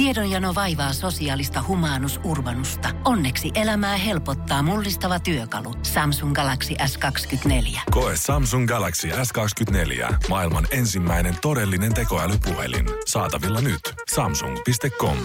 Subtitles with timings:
[0.00, 2.88] Tiedonjano vaivaa sosiaalista humanus urbanusta.
[3.04, 5.74] Onneksi elämää helpottaa mullistava työkalu.
[5.82, 7.80] Samsung Galaxy S24.
[7.90, 10.14] Koe Samsung Galaxy S24.
[10.28, 12.86] Maailman ensimmäinen todellinen tekoälypuhelin.
[13.06, 13.80] Saatavilla nyt.
[14.14, 15.16] Samsung.com.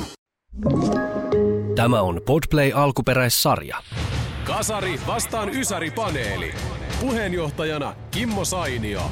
[1.76, 3.78] Tämä on Podplay alkuperäissarja.
[4.44, 6.54] Kasari vastaan Ysäri-paneeli.
[7.00, 9.12] Puheenjohtajana Kimmo Sainio.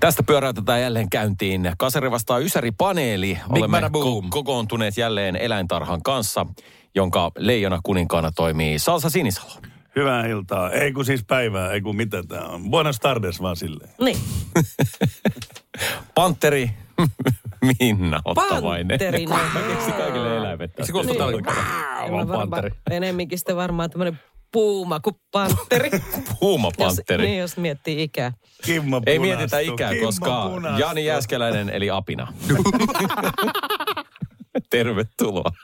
[0.00, 1.72] Tästä pyöräytetään jälleen käyntiin.
[1.78, 3.38] Kasari vastaa Ysäri-paneeli.
[3.48, 6.46] Olemme ko- kokoontuneet jälleen eläintarhan kanssa,
[6.94, 9.50] jonka leijona kuninkaana toimii Salsa Sinisalo.
[9.96, 10.70] Hyvää iltaa.
[10.70, 12.70] Ei kun siis päivää, ei kun mitä tää on.
[12.70, 13.90] Buenas tardes vaan silleen.
[14.00, 14.16] Niin.
[16.14, 16.70] Panteri
[17.80, 18.88] Minna Ottavainen.
[18.98, 19.36] Panteri, no.
[19.54, 20.72] Mä keksin kaikille eläimet.
[20.82, 21.44] Se kuulostaa Niin.
[22.12, 22.74] varmaan- panteri.
[22.90, 24.20] Enemminkin sitten varmaan tämmöinen
[24.56, 25.90] puuma kuin pantteri.
[26.40, 28.32] Huuma jos, niin, jos miettii ikää.
[28.64, 30.80] Kimmo Ei mietitä ikää, Kimmo koska punastu.
[30.80, 32.32] Jani Jäskeläinen eli Apina.
[34.70, 35.50] Tervetuloa.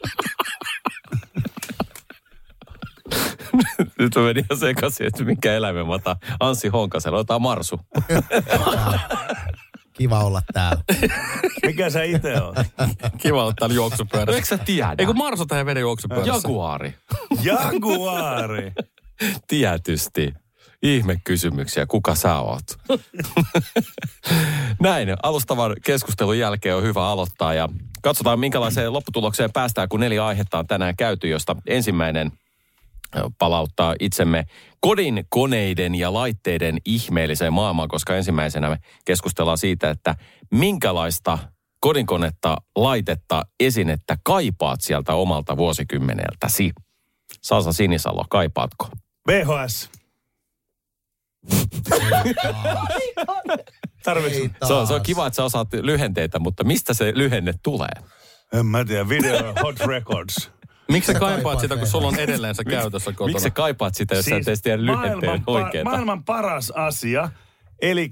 [3.99, 6.17] Nyt mä menin ihan sekaisin, että mikä eläimen mä otan.
[6.41, 7.81] Anssi Honkasella, otetaan Marsu.
[9.93, 10.83] Kiva olla täällä.
[11.67, 12.55] Mikä sä itse on?
[13.19, 14.37] Kiva olla täällä juoksupyörässä.
[14.37, 14.95] eikö sä tiedä?
[14.99, 16.33] Ei kun Marso tähän veden juoksupyörässä.
[16.35, 16.95] Jaguari.
[17.43, 18.73] Jaguari.
[19.49, 20.35] Tietysti.
[20.83, 22.65] Ihme kysymyksiä, kuka sä oot?
[24.81, 27.69] Näin, alustavan keskustelun jälkeen on hyvä aloittaa ja
[28.03, 32.33] katsotaan minkälaiseen lopputulokseen päästään, kun neljä aihetta on tänään käyty, josta ensimmäinen
[33.39, 34.45] palauttaa itsemme
[34.81, 40.15] kodin, koneiden ja laitteiden ihmeelliseen maailmaan, koska ensimmäisenä me keskustellaan siitä, että
[40.51, 41.39] minkälaista
[41.81, 46.71] kodinkonetta, laitetta, esinettä kaipaat sieltä omalta vuosikymmeneltäsi.
[47.43, 48.89] Salsa Sinisalo, kaipaatko?
[49.29, 49.91] VHS.
[54.05, 54.57] Tarvitsen.
[54.67, 57.93] Se on, se on kiva, että sä osaat lyhenteitä, mutta mistä se lyhenne tulee?
[58.53, 60.51] En mä tiedä, Video Hot Records.
[60.93, 63.27] Miksi sä Sä kaipaat kaipaat sitä, kun sulla on edelleen se käytössä kotona?
[63.27, 65.91] Miksi sä kaipaat sitä, jos siis sä et edes tiedä lyhenteen maailman, pa- oikeeta?
[65.91, 67.31] maailman paras asia,
[67.83, 68.11] eli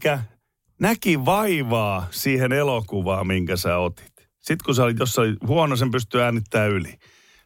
[0.80, 4.12] näki vaivaa siihen elokuvaan, minkä sä otit.
[4.16, 6.98] Sitten kun sä olit jossain huono, sen pystyy äänittämään yli.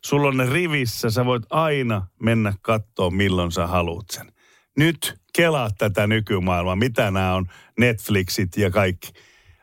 [0.05, 4.33] Sulla on ne rivissä, sä voit aina mennä katsoa, milloin sä haluat sen.
[4.77, 7.47] Nyt kelaa tätä nykymaailmaa, mitä nämä on,
[7.79, 9.13] Netflixit ja kaikki.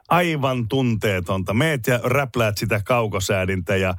[0.09, 1.53] Aivan tunteetonta.
[1.53, 3.93] Meet ja räpläät sitä kaukosäädintä ja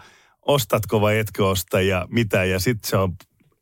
[0.46, 2.44] ostatko vai etkö osta ja mitä.
[2.44, 3.12] Ja sitten se on,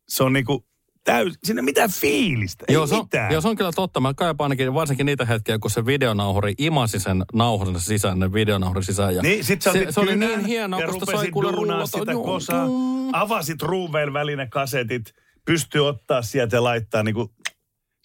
[0.08, 0.64] se on niinku
[1.04, 3.32] täys, siinä mitään fiilistä, ei Joo se, on, mitään.
[3.32, 4.00] joo, se on kyllä totta.
[4.00, 8.84] Mä kaipaan ainakin varsinkin niitä hetkiä, kun se videonauhuri imasi sen nauhurin sisään, ne videonauhurin
[8.84, 9.14] sisään.
[9.14, 11.86] Ja Niin, sit se, se oli niin hienoa, koska sai kuule rullata.
[11.98, 12.66] sitä kosaa.
[13.12, 15.14] Avasit ruuvein väline kasetit,
[15.44, 17.30] pystyy ottaa sieltä ja laittaa niinku...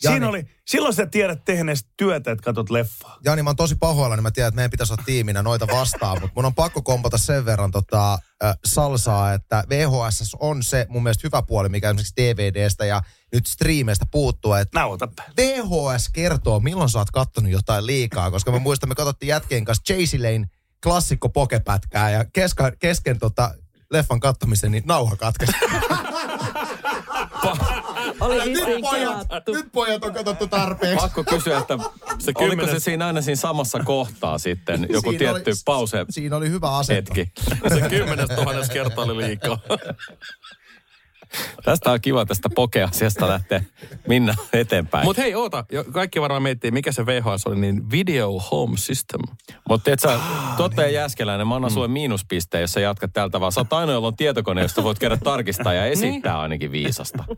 [0.03, 0.13] Jani.
[0.13, 3.17] Siinä oli, silloin sä tiedät tehneestä työtä, että katot leffaa.
[3.25, 6.17] Jani, mä oon tosi pahoilla, niin mä tiedän, että meidän pitäisi olla tiiminä noita vastaan,
[6.21, 11.03] mutta mun on pakko kompata sen verran tota, äh, salsaa, että VHS on se mun
[11.03, 13.01] mielestä hyvä puoli, mikä esimerkiksi DVDstä ja
[13.33, 15.23] nyt striimeistä puuttuu, että Nauhoitapa.
[15.37, 19.83] VHS kertoo, milloin sä oot kattonut jotain liikaa, koska mä muistan, me katsottiin jätkien kanssa
[19.93, 20.45] Chasey Lane
[20.83, 23.51] klassikko pokepätkää ja kesken, kesken tota,
[23.91, 25.53] leffan kattomisen, niin nauha katkesi.
[28.25, 30.95] Oli nyt, pojat, nyt pojat on katsottu tarpeeksi.
[30.95, 31.83] Pakko kysyä, että Se
[32.35, 36.35] oliko se kymmenes, siinä aina siinä samassa kohtaa sitten, joku Siinä tietty oli- pause Siinä
[36.35, 37.13] oli hyvä asento.
[37.17, 37.31] hetki.
[37.73, 39.59] se kymmenes tuhannes kerta oli liikaa.
[41.63, 43.63] Tästä on kiva tästä pokeasiasta lähteä
[44.07, 45.05] Minna eteenpäin.
[45.05, 45.65] Mutta hei, oota.
[45.91, 49.21] Kaikki varmaan miettii, mikä se VHS oli, niin Video Home System.
[49.69, 50.19] Mutta et sä,
[50.57, 53.51] tuottaja Jäskeläinen, mä annan sulle miinuspisteen, jos sä jatkat tältä vaan.
[53.51, 57.23] Sä oot ainoa, jolla on tietokone, josta voit käydä tarkistaa ja esittää ainakin viisasta.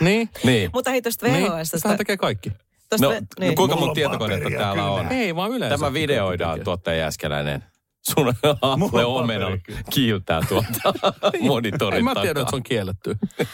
[0.00, 0.28] Niin?
[0.44, 0.70] Niin.
[0.72, 1.70] Mutta hei tuosta Niin, VHS.
[1.70, 2.52] sitähän tekee kaikki.
[2.90, 3.54] Tosta, No, ve- no niin.
[3.54, 5.08] kuinka tietokonetta paperia täällä on?
[5.12, 5.78] Ei vaan yleensä.
[5.78, 7.64] Tämä videoidaan, tuottaja Jäskeläinen.
[8.02, 8.28] Sun
[8.62, 9.46] Apple on omena
[9.90, 10.92] kiiltää tuolta
[11.40, 13.16] monitorin En mä tiedä, että se on kielletty.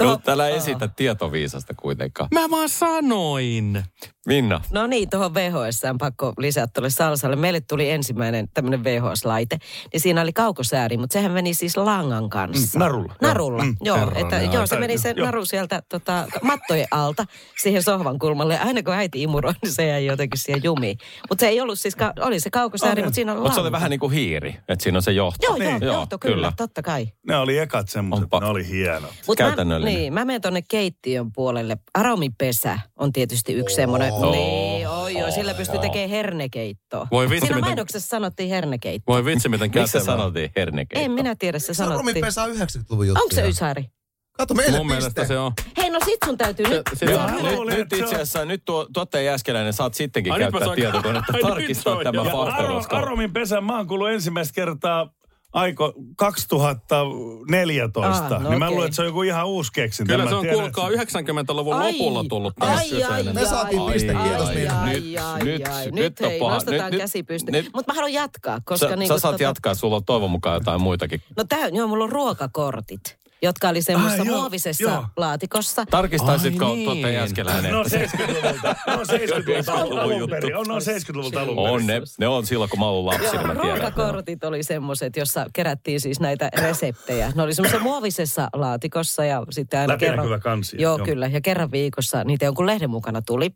[0.00, 2.28] No, mutta älä esitä tietoviisasta kuitenkaan.
[2.34, 3.84] Mä vaan sanoin.
[4.26, 7.36] Minna, No niin, tuohon VHS on pakko lisätä tuolle Salsalle.
[7.36, 9.56] Meille tuli ensimmäinen tämmöinen VHS-laite,
[9.92, 12.78] niin siinä oli kaukosääri, mutta sehän meni siis langan kanssa.
[12.78, 13.14] Mm, narulla.
[13.22, 13.66] Narulla, Joo.
[13.72, 13.96] Mm, joo.
[13.96, 14.66] herran, että, joo.
[14.66, 15.26] se meni se joo.
[15.26, 17.24] naru sieltä tota, mattojen alta
[17.62, 18.58] siihen sohvan kulmalle.
[18.58, 20.98] Aina kun äiti imuroi, niin se jäi jotenkin siihen jumiin.
[21.28, 23.72] Mutta se ei ollut siis, ka- oli se kaukosääri, mutta siinä oli mutta se oli
[23.72, 25.46] vähän niin kuin hiiri, että siinä on se johto.
[25.46, 25.82] Joo, Niin.
[25.82, 26.52] Joo, johto, kyllä, kyllä.
[26.56, 27.06] totta kai.
[27.28, 29.10] Ne oli ekat semmoiset, Onpa- ne oli hienot.
[29.26, 29.94] Mut mä, Käytännöllinen.
[29.94, 31.76] niin, mä menen tonne keittiön puolelle.
[31.94, 34.12] Aromipesä on tietysti yksi semmoinen.
[34.32, 37.06] Niin, oi, joo, sillä pystyy tekemään hernekeittoa.
[37.10, 39.12] Voi vitsi, Siinä miten- mainoksessa sanottiin hernekeitto.
[39.12, 40.16] Voi vitsi, miten Miksi kätevää.
[40.16, 41.04] sanottiin hernekeitto?
[41.04, 41.98] En minä tiedä, se sanottiin.
[41.98, 43.22] rumipesä on 90-luvun juttu.
[43.22, 43.84] Onko se Ysäri?
[44.36, 45.26] Kato, meille Mun mielestä piste.
[45.26, 45.52] se on.
[45.76, 46.82] Hei, no sit sun täytyy nyt.
[46.94, 47.42] Se- Se, se- on Mä.
[47.42, 51.32] Nyt, nyt itse asiassa, nyt tuo, tuottaja Jäskeläinen, saat sittenkin Ai, mä käyttää saan- tietokonetta
[51.34, 52.24] Ai, tarkistaa tämä joo.
[52.24, 52.96] Ja fakta, Aro, koska...
[52.96, 55.08] Aromin pesän mä oon kuullut ensimmäistä kertaa
[55.52, 58.70] aiko 2014, Ah, no niin mä okei.
[58.74, 60.12] luulen, että se on joku ihan uusi keksintä.
[60.12, 63.34] Kyllä Mä se on, tiedän, kuulkaa, että- 90-luvun Ai, lopulla tullut ai, ai, kyseinen.
[63.34, 65.84] Me saatiin ai, piste, ai, kiitos, ai, ai, Nyt- ai, nyt- ai.
[65.84, 66.54] nyt Nyt on hei, paha.
[66.54, 67.66] nostetaan Nyt- käsi pystyyn.
[67.74, 70.54] Mutta mä haluan jatkaa, koska Sä, niinku sä saat tota- jatkaa, sulla on toivon mukaan
[70.54, 71.22] jotain muitakin.
[71.36, 75.04] No tää, joo, mulla on ruokakortit, jotka oli semmoisessa Ai, joo, muovisessa joo.
[75.16, 75.86] laatikossa.
[75.90, 76.84] Tarkistaisitko Ai niin.
[76.84, 77.72] tuota Jäskeläinen?
[77.72, 78.76] No 70-luvulta.
[78.86, 80.56] No 70-luvulta alun, alun perin.
[80.56, 81.70] On, no 70-luvulta alun perin.
[81.70, 83.78] On ne, ne on silloin, kun mä olin lapsi, niin mä tiedän.
[83.78, 87.32] Ruokakortit oli semmoiset, jossa kerättiin siis näitä reseptejä.
[87.34, 90.40] Ne oli semmoisessa muovisessa laatikossa ja sitten aina Läpinäkyvä kerran...
[90.40, 91.06] kansi, Joo, joo.
[91.06, 91.26] kyllä.
[91.26, 93.50] Ja kerran viikossa niitä jonkun lehden mukana tuli.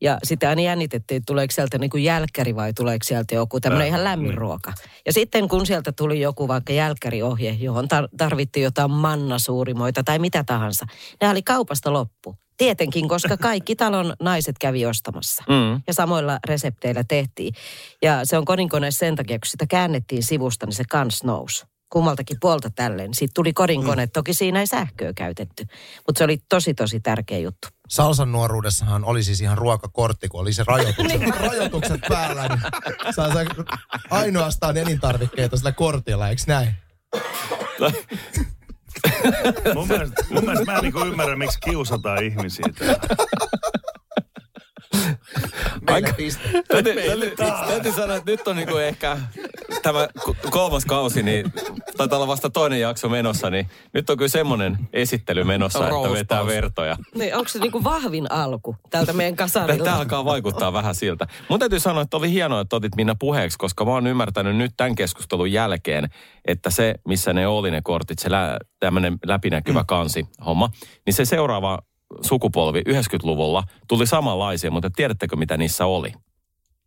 [0.00, 3.84] Ja sitten aina jännitettiin, että tuleeko sieltä niin kuin jälkkäri vai tuleeko sieltä joku tämmöinen
[3.84, 4.38] Äh, ihan lämmin niin.
[4.38, 4.72] ruoka.
[5.06, 10.44] Ja sitten kun sieltä tuli joku vaikka jälkkäriohje, johon tar- tarvittiin jotain mannasuurimoita tai mitä
[10.44, 10.86] tahansa,
[11.20, 12.36] ne oli kaupasta loppu.
[12.56, 15.44] Tietenkin, koska kaikki talon naiset kävi ostamassa.
[15.48, 15.82] Mm.
[15.86, 17.54] Ja samoilla resepteillä tehtiin.
[18.02, 21.66] Ja se on kodinkone sen takia, kun sitä käännettiin sivusta, niin se kans nousi.
[21.90, 23.14] Kummaltakin puolta tälleen.
[23.14, 24.06] Siitä tuli kodinkone.
[24.06, 24.10] Mm.
[24.14, 25.66] Toki siinä ei sähköä käytetty.
[26.06, 27.68] Mutta se oli tosi, tosi tärkeä juttu.
[27.88, 32.48] Salsan nuoruudessahan oli siis ihan ruokakortti, kun oli se rajoitukset, rajoitukset päällä.
[32.48, 32.60] Niin
[33.14, 33.44] saa, saa
[34.10, 36.74] ainoastaan elintarvikkeita sillä kortilla, eikö näin?
[39.74, 42.66] Mun mielestä, mun mielestä mä en niinku ymmärrä, miksi kiusataan ihmisiä.
[42.78, 42.98] täällä.
[45.90, 46.48] Meillä piste.
[47.68, 49.18] Täytyy, sanoa, että nyt on niinku ehkä
[49.82, 51.52] tämä ko- kolmas kausi, niin
[51.96, 56.18] taitaa olla vasta toinen jakso menossa, niin nyt on kyllä semmoinen esittely menossa, että Roustaus.
[56.18, 56.96] vetää vertoja.
[57.14, 59.92] Niin, onko se niinku vahvin alku tältä meidän Tämä kasarilla?
[59.92, 61.26] alkaa vaikuttaa vähän siltä.
[61.48, 64.72] Mun täytyy sanoa, että oli hienoa, että otit Minna puheeksi, koska mä oon ymmärtänyt nyt
[64.76, 66.08] tämän keskustelun jälkeen,
[66.44, 70.70] että se, missä ne oli ne kortit, se lä, tämmöinen läpinäkyvä kansi homma,
[71.06, 71.78] niin se seuraava
[72.26, 76.12] sukupolvi 90-luvulla tuli samanlaisia, mutta tiedättekö mitä niissä oli?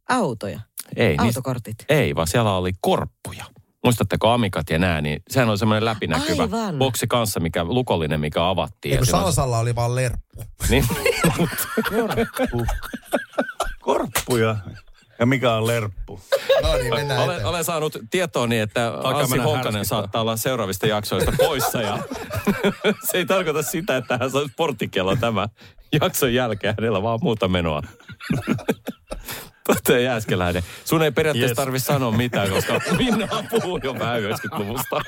[0.09, 0.59] Autoja.
[0.95, 1.75] Ei, niissä, Autokortit.
[1.89, 3.45] ei vaan siellä oli korppuja.
[3.83, 6.77] Muistatteko Amikat ja nää, niin sehän on semmoinen läpinäkyvä Aivan.
[6.77, 8.94] boksi kanssa, mikä, lukollinen, mikä avattiin.
[8.94, 10.44] Eikö Salsalla oli vaan lerppu?
[10.69, 10.85] niin,
[13.81, 14.56] Korppuja.
[15.21, 16.19] Ja mikä on lerppu?
[16.63, 18.91] No niin, mennään olen, olen saanut tietoa niin, että
[19.29, 21.81] mennä Honkanen saattaa olla seuraavista jaksoista poissa.
[21.81, 22.00] Ja
[23.12, 25.50] se ei tarkoita sitä, että hän saisi porttikello tämän
[26.01, 26.75] jakson jälkeen.
[26.79, 27.81] Hänellä vaan muuta menoa.
[29.68, 30.63] Totta Jääskeläinen.
[30.85, 31.56] Sun ei periaatteessa Yes.
[31.56, 35.01] tarvitse sanoa mitään, koska Minna puhuu jo vähän 90-luvusta.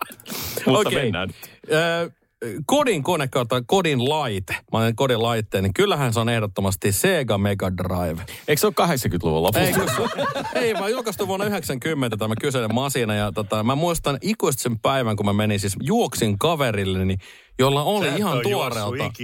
[0.66, 1.02] Mutta Okei.
[1.02, 1.30] mennään.
[1.72, 2.10] Ö,
[2.66, 4.56] kodin kone kautta kodin laite.
[4.72, 8.22] Mä olen kodin laitteen, niin kyllähän se on ehdottomasti Sega Mega Drive.
[8.48, 10.12] Eikö se ole 80-luvun lopussa?
[10.54, 13.14] Ei, ei vaan julkaistu vuonna 90 tämä kyseinen masina.
[13.14, 17.16] Ja tota, mä muistan ikuisesti sen päivän, kun mä menin siis juoksin kaverilleni,
[17.58, 19.10] jolla oli Sä ihan tuoreelta.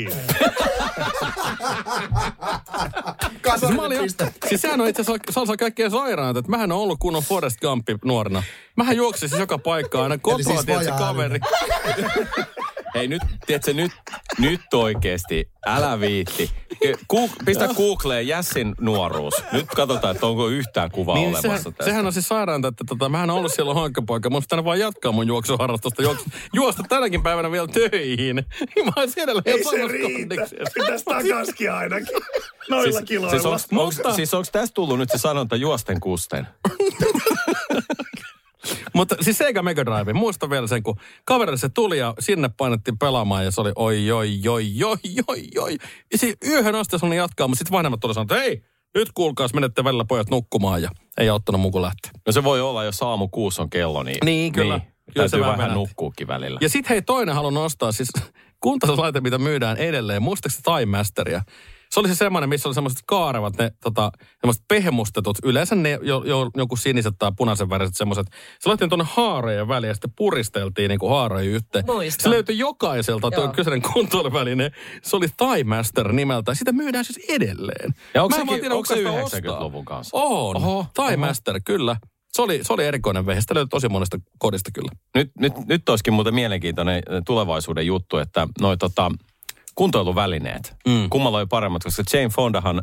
[3.59, 3.99] Siis, mä olin,
[4.49, 7.97] siis sehän on itse asiassa salsa kaikkein sairaanta, että mähän on ollut kunnon Forrest Gumpi
[8.05, 8.43] nuorena.
[8.77, 11.41] Mähän juoksin siis joka paikkaan aina kotoa, siis siis tiedätkö, vajaa-älyinen.
[11.41, 12.43] kaveri.
[12.95, 13.93] Hei nyt, tiedätkö, nyt,
[14.39, 16.51] nyt oikeesti, älä viitti.
[17.09, 19.35] Ku, pistä Googleen Jässin nuoruus.
[19.53, 21.85] Nyt katsotaan, että onko yhtään kuvaa Niin olemassa sehän, tästä.
[21.85, 24.31] sehän on siis sairaanta, että tota, mähän on ollut siellä hoikkapoika.
[24.31, 26.03] Mun pitää vaan jatkaa mun juoksuharrastusta.
[26.03, 28.37] Juoksu, juosta tänäkin päivänä vielä töihin.
[28.85, 30.35] Mä oon siellä Ei se riitä.
[30.75, 32.17] Pitäisi takaskin ainakin.
[32.71, 33.31] Noilla siis, kiloilla.
[33.31, 36.47] siis onks, onks, Mutta- siis onks tästä tullut nyt se sanonta juosten kusten?
[38.95, 42.99] Mutta siis Sega Mega Drive, muistan vielä sen, kun kaverille se tuli ja sinne painettiin
[42.99, 44.97] pelaamaan ja se oli oi, oi, oi, oi,
[45.29, 45.77] oi, oi.
[46.13, 48.63] Ja siis yöhön asti se jatkaa, mutta sitten vanhemmat tuli sanoa, että hei,
[48.95, 52.11] nyt kuulkaas, menette välillä pojat nukkumaan ja ei auttanut muu kuin lähteä.
[52.27, 54.79] No se voi olla, jos aamu kuusi on kello, niin, Niin, kyllä.
[54.79, 56.59] niin Kyllä se täytyy vähän vähän nukkuukin välillä.
[56.63, 58.09] Ja sitten hei, toinen haluan nostaa, siis
[58.61, 60.23] kuntoslaite, mitä myydään edelleen.
[60.23, 61.43] Muistaakseni Time Masteria?
[61.93, 66.23] Se oli se semmoinen, missä oli semmoiset kaarevat, ne tota, semmoiset pehmustetut, yleensä ne jo,
[66.25, 68.27] jo, joku siniset tai punaisen väriset semmoiset.
[68.61, 71.85] Se laitettiin tuonne haarojen väliin ja sitten puristeltiin niin kuin haarojen yhteen.
[71.87, 72.23] Muistan.
[72.23, 74.71] Se löytyi jokaiselta tuo kyseinen kuntoiluväline.
[75.03, 76.55] Se oli Time Master nimeltä.
[76.55, 77.95] Sitä myydään siis edelleen.
[78.15, 79.97] Ja onko Mä sekin- tiedä, onko se kuka sitä 90-luvun ostaa.
[79.97, 80.17] kanssa?
[80.17, 80.57] On.
[80.57, 81.17] Oho, Time oho.
[81.17, 81.97] Master, kyllä.
[82.33, 83.41] Se oli, se oli erikoinen vehje.
[83.41, 84.91] Sitä löytyi tosi monesta kodista kyllä.
[85.15, 89.11] Nyt, nyt, nyt olisikin muuten mielenkiintoinen tulevaisuuden juttu, että noi tota,
[89.75, 91.11] kuntoiluvälineet, mm.
[91.11, 92.83] kummalla oli paremmat, koska Jane Fondahan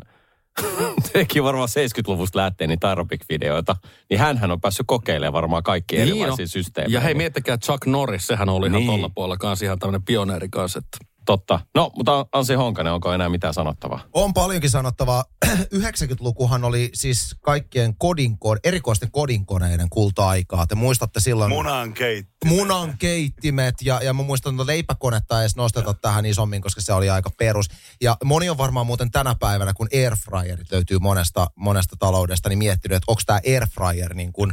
[1.12, 3.76] teki varmaan 70-luvusta lähtien niitä aerobic-videoita,
[4.10, 6.48] niin hänhän on päässyt kokeilemaan varmaan kaikki erilaisia Niin on.
[6.48, 6.96] systeemejä.
[6.96, 8.90] Ja hei, miettikää Chuck Norris, sehän oli ihan Niin.
[8.90, 10.78] tolla puolella kanssa ihan tämmöinen pioneeri kanssa.
[10.78, 10.98] Että
[11.30, 11.60] Totta.
[11.74, 14.00] No, mutta Ansi Honkanen, onko enää mitään sanottavaa?
[14.12, 15.24] On paljonkin sanottavaa.
[15.74, 20.66] 90-lukuhan oli siis kaikkien kodinko- erikoisten kodinkoneiden kulta-aikaa.
[20.66, 21.50] Te muistatte silloin...
[21.50, 22.46] Munan keitti.
[22.46, 26.92] munan keittimet ja, ja mä muistan, että leipäkonetta ei edes nosteta tähän isommin, koska se
[26.92, 27.66] oli aika perus.
[28.00, 32.96] Ja moni on varmaan muuten tänä päivänä, kun airfryerit löytyy monesta, monesta taloudesta, niin miettinyt,
[32.96, 34.52] että onko tämä airfryer niin kuin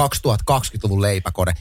[0.00, 1.52] 2020-luvun leipäkone.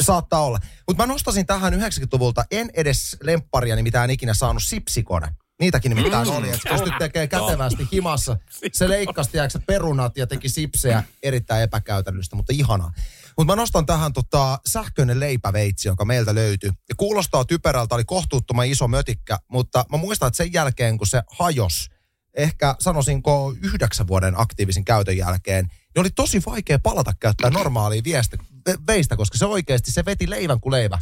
[0.00, 0.58] Saattaa olla.
[0.88, 5.28] Mutta mä nostasin tähän 90-luvulta en edes lemppariani mitään ikinä saanut sipsikone.
[5.60, 8.36] Niitäkin nimittäin oli, että pystyt tekemään kätevästi himassa.
[8.72, 12.92] Se leikkasi, tiedätkö, perunat ja teki sipsejä erittäin epäkäytännöllistä, mutta ihanaa.
[13.38, 16.70] Mutta mä nostan tähän tota, sähköinen leipäveitsi, joka meiltä löytyi.
[16.88, 21.22] Ja kuulostaa typerältä, oli kohtuuttoman iso mötikkä, mutta mä muistan, että sen jälkeen kun se
[21.30, 21.90] hajos,
[22.36, 28.36] ehkä sanoisinko yhdeksän vuoden aktiivisen käytön jälkeen, niin oli tosi vaikea palata käyttää normaalia viestä,
[28.70, 30.98] ve- veistä, koska se oikeasti se veti leivän kuin leivä.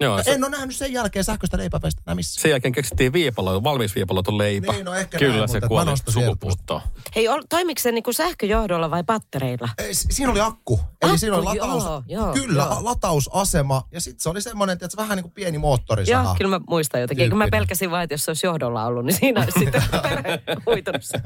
[0.00, 2.42] Joo, se, en ole nähnyt sen jälkeen sähköistä leipäveistä enää missään.
[2.42, 4.72] sen jälkeen keksittiin viipalo, valmis viipaloton leipä.
[4.72, 6.80] Niin, no ehkä Kyllä näin, se kuoli sukupuuttoon.
[7.16, 9.68] Hei, ol- toimiko se niinku sähköjohdolla vai pattereilla?
[9.78, 10.74] Ei, si- Siinä oli akku.
[10.74, 12.78] Eli Akku, siinä oli lataus, joo, joo, kyllä, joo.
[12.84, 13.82] latausasema.
[13.92, 16.24] Ja sitten se oli semmoinen, että se vähän niin kuin pieni moottorisaha.
[16.24, 17.30] Joo, kyllä mä muistan jotenkin.
[17.30, 17.60] Kun mä Tyyppinen.
[17.60, 21.18] pelkäsin vain, että jos se olisi johdolla ollut, niin siinä olisi sitten perhe huitanut se.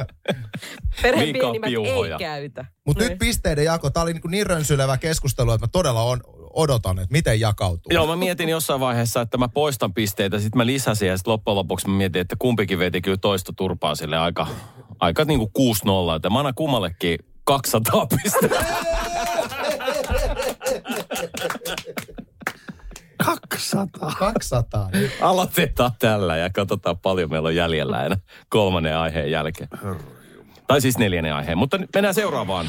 [1.03, 2.65] Perheen pienimmät ei käytä.
[2.87, 3.11] Mutta Niin.
[3.11, 6.21] nyt pisteiden jako, tämä oli niin, kuin niin rönsylevä keskustelu, että mä todella on,
[6.53, 7.93] odotan, että miten jakautuu.
[7.93, 11.57] Joo, mä mietin jossain vaiheessa, että mä poistan pisteitä, sitten mä lisäsin ja sitten loppujen
[11.57, 14.47] lopuksi mä mietin, että kumpikin veti kyllä toista turpaa sille aika,
[15.01, 15.77] aika niin kuin
[16.13, 18.65] 6-0, että mä annan kummallekin 200 pistettä.
[23.25, 24.13] 200.
[24.19, 24.91] 200.
[25.21, 29.69] Aloitetaan tällä ja katsotaan paljon meillä on jäljellä enää kolmannen aiheen jälkeen.
[30.67, 32.69] Tai siis neljännen aiheen, mutta mennään seuraavaan.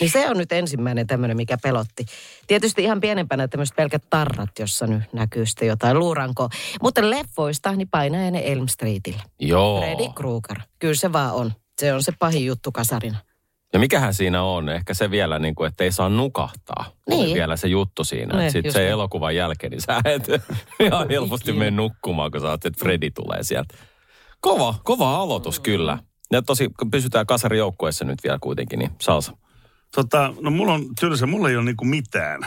[0.00, 2.04] Niin se on nyt ensimmäinen tämmöinen, mikä pelotti.
[2.46, 6.48] Tietysti ihan pienempänä tämmöiset pelkät tarrat, jossa nyt näkyy sitten jotain luurankoa.
[6.82, 9.22] Mutta leffoista niin painaa ne Elm Streetille.
[9.40, 9.80] Joo.
[9.80, 10.58] Freddy Krueger.
[10.78, 11.52] Kyllä se vaan on.
[11.80, 13.18] Se on se pahin juttu kasarina.
[13.72, 14.68] Ja mikähän siinä on?
[14.68, 16.86] Ehkä se vielä, niin kuin, että ei saa nukahtaa.
[17.08, 17.24] Niin.
[17.26, 18.38] Oli vielä se juttu siinä.
[18.38, 18.90] Niin, Sitten se niin.
[18.90, 20.26] elokuvan jälkeen, niin sä et
[20.86, 23.74] ihan helposti mene nukkumaan, kun sä ajattelet, että Freddy tulee sieltä.
[24.44, 25.98] Kova, kova aloitus kyllä.
[26.32, 29.36] Ja tosi, kun pysytään kasarijoukkueessa nyt vielä kuitenkin, niin salsa.
[29.94, 32.40] Tota, no mulla on tylsä, mulla ei ole niinku mitään.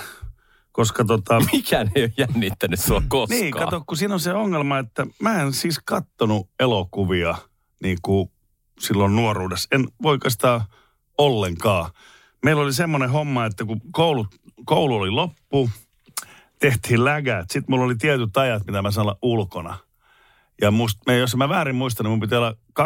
[0.72, 1.40] Koska tota...
[1.54, 3.42] Mikään ei ole jännittänyt sua koskaan.
[3.42, 7.36] Niin, kato, kun siinä on se ongelma, että mä en siis kattonut elokuvia
[7.84, 8.32] niin kuin
[8.80, 9.68] silloin nuoruudessa.
[9.72, 10.62] En oikeastaan
[11.18, 11.92] ollenkaan.
[12.44, 14.26] Meillä oli semmoinen homma, että kun koulu,
[14.66, 15.70] koulu oli loppu,
[16.60, 17.50] tehtiin lägät.
[17.50, 19.87] Sitten mulla oli tietyt ajat, mitä mä saan olla ulkona.
[20.62, 22.84] Ja must, me, jos mä väärin muistan, niin mun piti olla 20-30,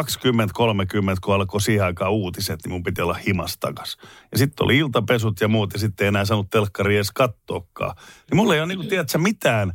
[1.22, 3.96] kun alkoi siihen aikaan uutiset, niin mun piti olla himas takas.
[4.32, 7.96] Ja sitten oli iltapesut ja muut, ja sitten ei enää saanut telkkari edes kattoakaan.
[8.30, 9.72] Niin mulla ei ole, niin kuin, tiedätkö, mitään.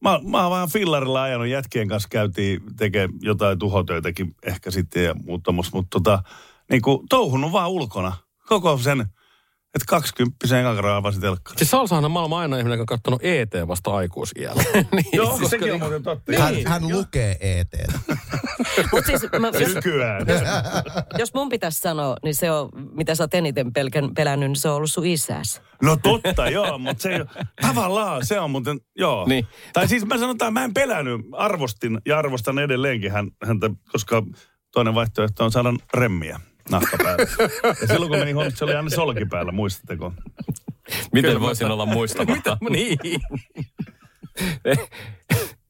[0.00, 5.14] Mä, mä oon vaan fillarilla ajanut, jätkien kanssa käytiin tekemään jotain tuhotöitäkin ehkä sitten ja
[5.14, 6.22] muuta, mutta tota,
[6.70, 8.12] niin kuin touhunut vaan ulkona.
[8.48, 9.06] Koko sen,
[9.74, 11.58] että 20 kakraa avasi telkkari.
[11.58, 14.62] Siis Salsahan on maailman ainoa ihminen, joka on katsonut ET vasta aikuisiällä.
[14.72, 16.32] niin, Joo, koska sekin on niin- muuten totta.
[16.38, 17.68] Hän, hän lukee ET.
[18.92, 20.26] Mutta siis, mä, jos, Nykyään.
[21.18, 24.68] jos mun pitäisi sanoa, niin se on, mitä sä oot eniten pelkän, pelännyt, niin se
[24.68, 25.62] on ollut sun isäs.
[25.82, 27.24] No totta, joo, mutta se ei,
[27.62, 29.26] tavallaan se on muuten, joo.
[29.28, 29.46] Niin.
[29.72, 34.22] Tai siis mä sanotaan, mä en pelännyt, arvostin ja arvostan edelleenkin hän, häntä, koska
[34.72, 36.40] toinen vaihtoehto on saada remmiä
[36.70, 37.26] nahka päälle.
[37.80, 40.12] Ja silloin kun meni huonosti, se oli aina solki päällä, muistatteko?
[41.12, 42.58] Miten voisin olla muistamatta?
[42.70, 42.98] niin.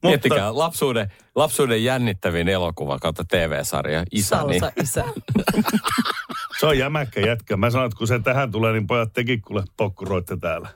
[0.03, 4.59] Miettikää, lapsuuden, lapsuuden jännittävin elokuva kautta TV-sarja, Isäni.
[4.59, 5.03] Salsa isä.
[6.59, 7.57] Se on jämäkkä jätkä.
[7.57, 10.69] Mä sanon, että kun se tähän tulee, niin pojat tekin kuule pokkuroitte täällä.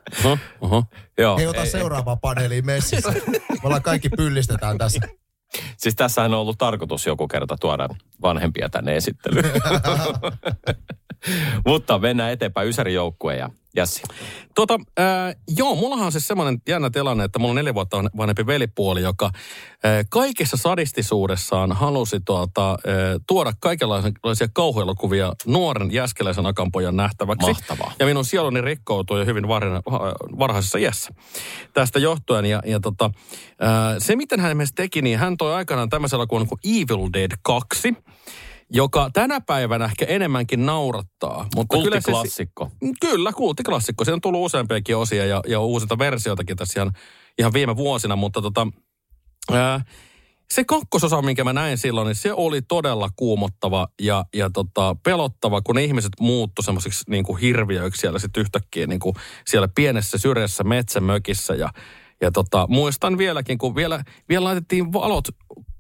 [0.62, 0.84] Oho.
[1.18, 3.12] Joo, Ei ota ei- seuraavaan paneeliin messissä.
[3.28, 5.00] Me ollaan kaikki pyllistetään tässä.
[5.77, 7.89] Siis tässähän on ollut tarkoitus joku kerta tuoda
[8.22, 9.46] vanhempia tänne esittelyyn.
[11.66, 12.70] Mutta mennään eteenpäin.
[12.70, 14.01] Ysäri joukkue ja Jassi.
[14.55, 18.48] Tota, äh, joo, mullahan on siis semmoinen jännä tilanne, että mulla on neljä vuotta vanhempi
[18.48, 22.77] velipuoli, joka äh, kaikessa sadistisuudessaan halusi tuota, äh,
[23.27, 27.48] tuoda kaikenlaisia kauhuelokuvia nuoren jäskeläisen akampojan nähtäväksi.
[27.48, 27.93] Mahtavaa.
[28.00, 29.91] Ja minun sieluni rikkoutui jo hyvin varhaisessa,
[30.39, 31.13] varhaisessa iässä
[31.74, 32.46] tästä johtuen.
[32.46, 33.12] Ja, ja tota,
[33.63, 37.96] äh, se, miten hän esimerkiksi teki, niin hän toi aikanaan tämmöisellä kuin Evil Dead 2,
[38.70, 41.48] joka tänä päivänä ehkä enemmänkin naurattaa.
[41.56, 42.72] Mutta kyllä se- Kulttiklassikko.
[43.02, 44.06] Kyllä, kulttiklassikko.
[44.06, 46.94] Siitä on tullut useampiakin osia ja, ja uusinta versioitakin tässä ihan,
[47.40, 48.68] ihan viime vuosina, mutta tota,
[49.52, 49.82] ää,
[50.54, 55.62] se kakkososa, minkä mä näin silloin, niin se oli todella kuumottava ja, ja tota, pelottava,
[55.62, 59.16] kun ne ihmiset muuttu semmoisiksi niin kuin hirviöiksi siellä sitten yhtäkkiä niin kuin
[59.48, 61.70] siellä pienessä syrjässä metsämökissä ja,
[62.22, 65.28] ja tota, muistan vieläkin, kun vielä, vielä laitettiin valot,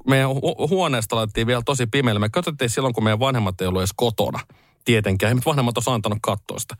[0.07, 2.19] meidän hu- huoneesta laitettiin vielä tosi pimeälle.
[2.19, 4.39] Me katsottiin silloin, kun meidän vanhemmat ei ollut edes kotona.
[4.85, 6.75] Tietenkään, nyt vanhemmat olisi antanut katsoa sitä.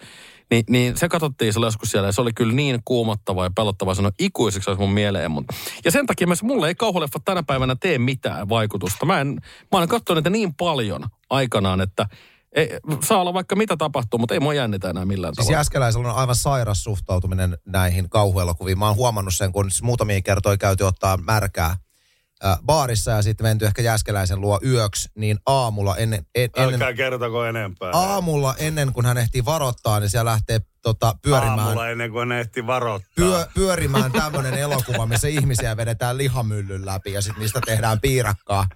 [0.51, 3.95] Ni, niin se katsottiin silloin joskus siellä ja se oli kyllä niin kuumottava ja pelottava,
[3.95, 5.31] se on ikuisiksi olisi mun mieleen.
[5.31, 5.45] Mun.
[5.85, 9.05] Ja sen takia myös mulle ei kauhuleffa tänä päivänä tee mitään vaikutusta.
[9.05, 9.27] Mä, en,
[9.71, 12.05] mä olen katsonut niitä niin paljon aikanaan, että
[12.51, 12.69] ei,
[13.03, 15.59] saa olla vaikka mitä tapahtuu, mutta ei mua jännitä enää millään Siis tavalla.
[15.59, 18.79] Jäskeläisellä on aivan sairas suhtautuminen näihin kauhuelokuviin.
[18.79, 21.75] Mä oon huomannut sen, kun siis muutamia kertoja käyty ottaa märkää
[22.45, 26.93] äh, baarissa ja sitten menty ehkä Jäskeläisen luo yöksi, niin aamulla ennen, en, ennen, Älkää
[26.93, 27.91] kertoko enempää.
[27.93, 30.59] aamulla ennen kuin hän ehtii varoittaa, niin siellä lähtee
[30.93, 33.11] tota, pyörimään, Aamulla ennen kuin ne ehti varoittaa.
[33.15, 38.67] pyö, pyörimään tämmöinen elokuva, missä ihmisiä vedetään lihamyllyn läpi ja sitten niistä tehdään piirakkaa.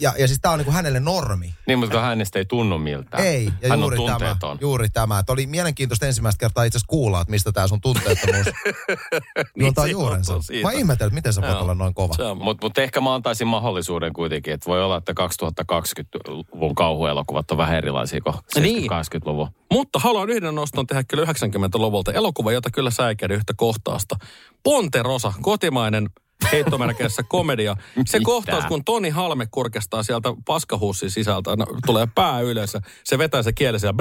[0.00, 1.54] Ja, ja siis tää on niinku hänelle normi.
[1.66, 3.24] Niin, mutta hänestä ei tunnu miltään.
[3.24, 4.58] Ei, ja Hän juuri on tämä, tunteeton.
[4.60, 5.18] juuri tämä.
[5.18, 8.46] Että oli mielenkiintoista ensimmäistä kertaa itse asiassa kuulla, että mistä tämä sun tunteettomuus
[9.60, 10.32] juontaa juurensa.
[10.62, 11.62] Mä ihmettelin, että miten sä voit Joo.
[11.62, 12.14] olla noin kova.
[12.14, 15.12] Se on- Mutta mut ehkä mä antaisin mahdollisuuden kuitenkin, että voi olla, että
[15.72, 18.90] 2020-luvun kauhuelokuvat on vähän erilaisia kuin Niin.
[18.92, 19.48] 70-80-luvun.
[19.72, 22.12] Mutta haluan yhden noston tehdä kyllä 90-luvulta.
[22.12, 24.16] Elokuva, jota kyllä säikäin yhtä kohtaasta.
[24.62, 26.10] Ponterosa, kotimainen
[26.52, 27.76] heittomerkeissä komedia.
[28.06, 28.26] Se Mitä?
[28.26, 33.42] kohtaus, kun Toni Halme kurkestaa sieltä paskahussin sisältä, no, tulee pää ylös ja se vetää
[33.42, 33.96] se kieli siellä.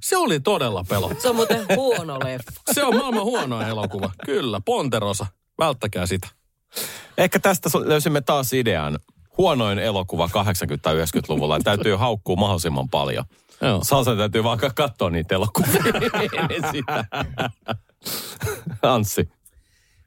[0.00, 1.20] Se oli todella pelottava.
[1.20, 2.52] Se on muuten huono leffa.
[2.72, 4.10] Se on maailman huono elokuva.
[4.24, 5.26] Kyllä, Ponterosa.
[5.58, 6.28] Välttäkää sitä.
[7.18, 8.98] Ehkä tästä löysimme taas idean.
[9.38, 11.58] Huonoin elokuva 80-90-luvulla.
[11.64, 13.24] Täytyy haukkua mahdollisimman paljon.
[13.60, 13.84] Joo.
[13.84, 15.72] Salsa täytyy vaan katsoa niitä elokuvia
[16.72, 17.04] sitä.
[18.82, 19.28] Anssi.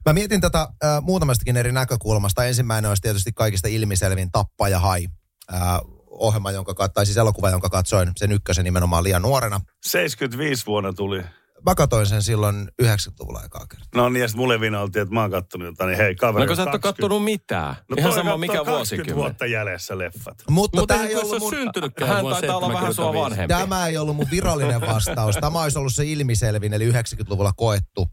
[0.06, 2.46] Mä mietin tätä äh, muutamastakin eri näkökulmasta.
[2.46, 5.08] Ensimmäinen olisi tietysti kaikista ilmiselvin Tappa ja Hai.
[5.54, 5.62] Äh,
[6.10, 9.62] ohjelma, jonka, tai siis elokuva, jonka katsoin sen ykkösen nimenomaan liian nuorena.
[9.84, 11.24] 75 vuonna tuli.
[11.65, 13.88] Mä katsoin sen silloin 90-luvulla ekaa kertaa.
[13.95, 16.45] No niin, ja sitten mulle vina oltiin, että mä oon kattonut jotain, niin hei kaveri.
[16.45, 16.88] No kun sä et ole 20.
[17.02, 17.76] kattonut mitään.
[17.89, 19.15] No Ihan sama mikä 20 vuosikymmen.
[19.15, 20.43] vuotta jäljessä leffat.
[20.50, 23.24] Mutta Mutta tämä ei ollut ole mun, syntynytkään Hän taitaa olla vähän sua 75.
[23.24, 23.54] vanhempi.
[23.54, 25.36] tämä ei ollut mun virallinen vastaus.
[25.41, 28.08] Tämä olisi ollut se ilmiselvin, eli 90-luvulla koettu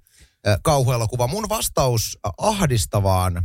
[0.48, 1.26] äh, kauhuelokuva.
[1.26, 3.44] Mun vastaus ahdistavaan äh,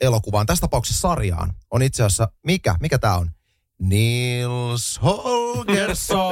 [0.00, 2.74] elokuvaan, tässä tapauksessa sarjaan, on itse asiassa, mikä?
[2.80, 3.30] Mikä tämä on?
[3.88, 6.24] Nils Holgersson.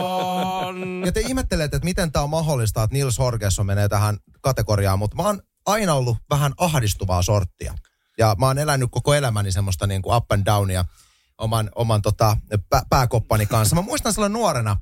[1.06, 5.16] Ja te ihmettelette, että miten tämä on mahdollista, että Nils Holgersson menee tähän kategoriaan, mutta
[5.16, 7.74] mä oon aina ollut vähän ahdistuvaa sorttia.
[8.18, 10.84] Ja mä oon elänyt koko elämäni semmoista niin kuin up and downia
[11.38, 12.36] oman, oman tota,
[12.70, 13.76] pä, pääkoppani kanssa.
[13.76, 14.76] Mä muistan silloin nuorena,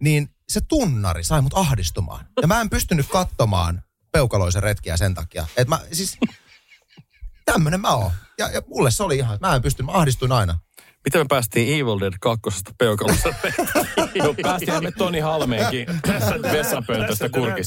[0.00, 2.26] niin se tunnari sai mut ahdistumaan.
[2.42, 3.82] Ja mä en pystynyt katsomaan
[4.12, 5.46] peukaloisen retkiä sen takia.
[5.56, 6.18] Et mä, siis,
[7.44, 8.10] tämmönen mä oon.
[8.38, 10.58] Ja, ja mulle se oli ihan, mä en pysty, mä ahdistuin aina.
[11.04, 12.42] Miten me päästiin Evil Dead 2
[12.78, 13.34] peukalosta?
[14.18, 15.86] No, päästään me Toni Halmeenkin
[16.52, 17.66] vessapöntöstä miten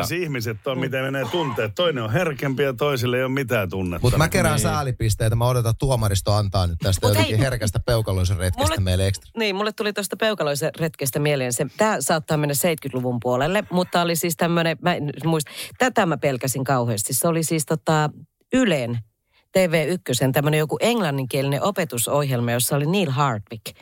[0.00, 0.14] Että...
[0.14, 1.74] ihmiset on, miten menee tunteet.
[1.74, 4.06] Toinen on herkempi ja toisille ei ole mitään tunnetta.
[4.06, 7.80] Mutta mä kerään säälipisteitä, mä odotan että tuomaristo antaa nyt tästä Mut jotenkin hei, herkästä
[7.80, 9.30] peukaloisen retkestä mulle- meille ekstra.
[9.36, 14.16] Niin, mulle tuli tuosta peukaloisen retkestä mieleen se, tämä saattaa mennä 70-luvun puolelle, mutta oli
[14.16, 17.14] siis tämmöinen, mä en muista, tätä mä pelkäsin kauheasti.
[17.14, 18.10] Se oli siis tota
[18.52, 18.98] Ylen
[19.58, 23.76] TV1, tämmöinen joku englanninkielinen opetusohjelma, jossa oli Neil Hardwick.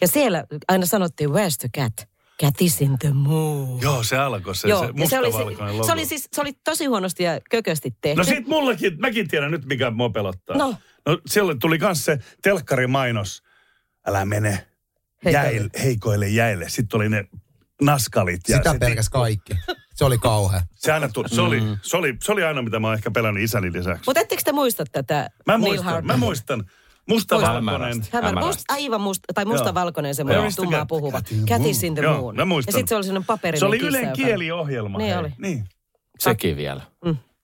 [0.00, 2.08] Ja siellä aina sanottiin, where's the cat?
[2.42, 3.80] Cat is in the moon.
[3.80, 5.84] Joo, se alkoi se, Joo, se ja se oli, logo.
[5.84, 8.18] se, oli siis, se oli tosi huonosti ja kökösti tehty.
[8.18, 10.56] No sit mullakin, mäkin tiedän nyt mikä mua pelottaa.
[10.56, 10.74] No.
[11.06, 13.42] no siellä tuli kans se telkkarimainos.
[14.06, 14.66] Älä mene
[15.24, 15.48] Heikoille.
[15.48, 16.68] jäille, heikoille jäille.
[16.68, 17.24] Sitten oli ne
[17.82, 18.40] naskalit.
[18.48, 19.52] Ja Sitä pelkäs kaikki.
[19.94, 20.60] Se oli kauhea.
[20.74, 21.78] Se, aina tuli, se, oli, Mm.
[21.82, 24.02] se, oli, se oli aina, mitä mä oon ehkä pelännyt isäni lisäksi.
[24.06, 26.64] Mutta ettekö te muista tätä Mä muistan, mä muistan.
[27.08, 27.96] Mustavalkoinen.
[28.46, 30.50] Must, aivan musta, tai mustavalkoinen semmoinen Joo.
[30.56, 31.20] tummaa puhuva.
[31.46, 32.36] Cat in the the Joo, moon.
[32.36, 32.72] mä muistan.
[32.72, 34.98] Ja sitten se oli sellainen paperinen Se oli kissa, Ylen joka- kieliohjelma.
[34.98, 35.18] Niin hei.
[35.18, 35.32] oli.
[35.38, 35.64] Niin.
[36.18, 36.82] Sekin vielä.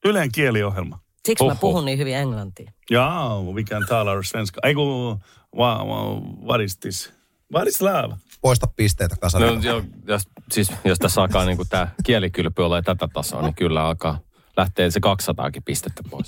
[0.04, 0.98] Ylen kieliohjelma.
[1.26, 1.58] Siksi mä Oho.
[1.60, 2.72] puhun niin hyvin englantia.
[2.90, 4.60] Ja, vi kan tala svenska.
[4.64, 5.18] Ei kun,
[5.56, 7.12] wa, wa, what is this?
[7.54, 8.14] What is love?
[8.40, 9.60] Poista pisteitä No, kasarilla.
[9.62, 10.22] jo, jos,
[10.52, 14.18] siis, jos tässä alkaa niin tämä kielikylpy olla tätä tasoa, niin kyllä alkaa
[14.56, 16.26] lähtee se 200 pistettä pois.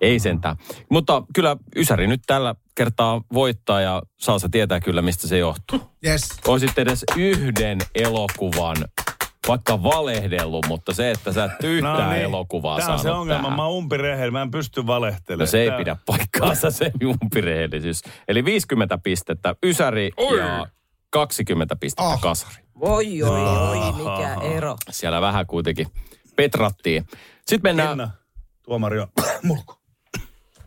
[0.00, 0.56] Ei sentään.
[0.90, 5.80] Mutta kyllä Ysäri nyt tällä kertaa voittaa ja Salsa tietää kyllä, mistä se johtuu.
[6.06, 6.28] Yes.
[6.46, 8.76] Olisit edes yhden elokuvan
[9.48, 13.42] vaikka valehdellut, mutta se, että sä et yhtään elokuvaa No Tämä on saanut se ongelma.
[13.42, 13.56] tähän.
[13.56, 15.46] Mä oon umpirehellä, mä en pysty valehtelemaan.
[15.46, 18.02] No se ei Tää- pidä paikkaansa se umpirehellisyys.
[18.28, 20.66] Eli 50 pistettä Ysäri ja
[21.10, 22.20] 20 pistettä Oh.
[22.20, 22.62] Kasari.
[22.80, 24.76] Oi, oi, oi, mikä ero.
[24.90, 25.86] Siellä vähän kuitenkin
[26.36, 27.06] petrattiin.
[27.46, 28.10] Sitten mennään, Minna,
[28.62, 29.08] tuomari on
[29.42, 29.74] mulku.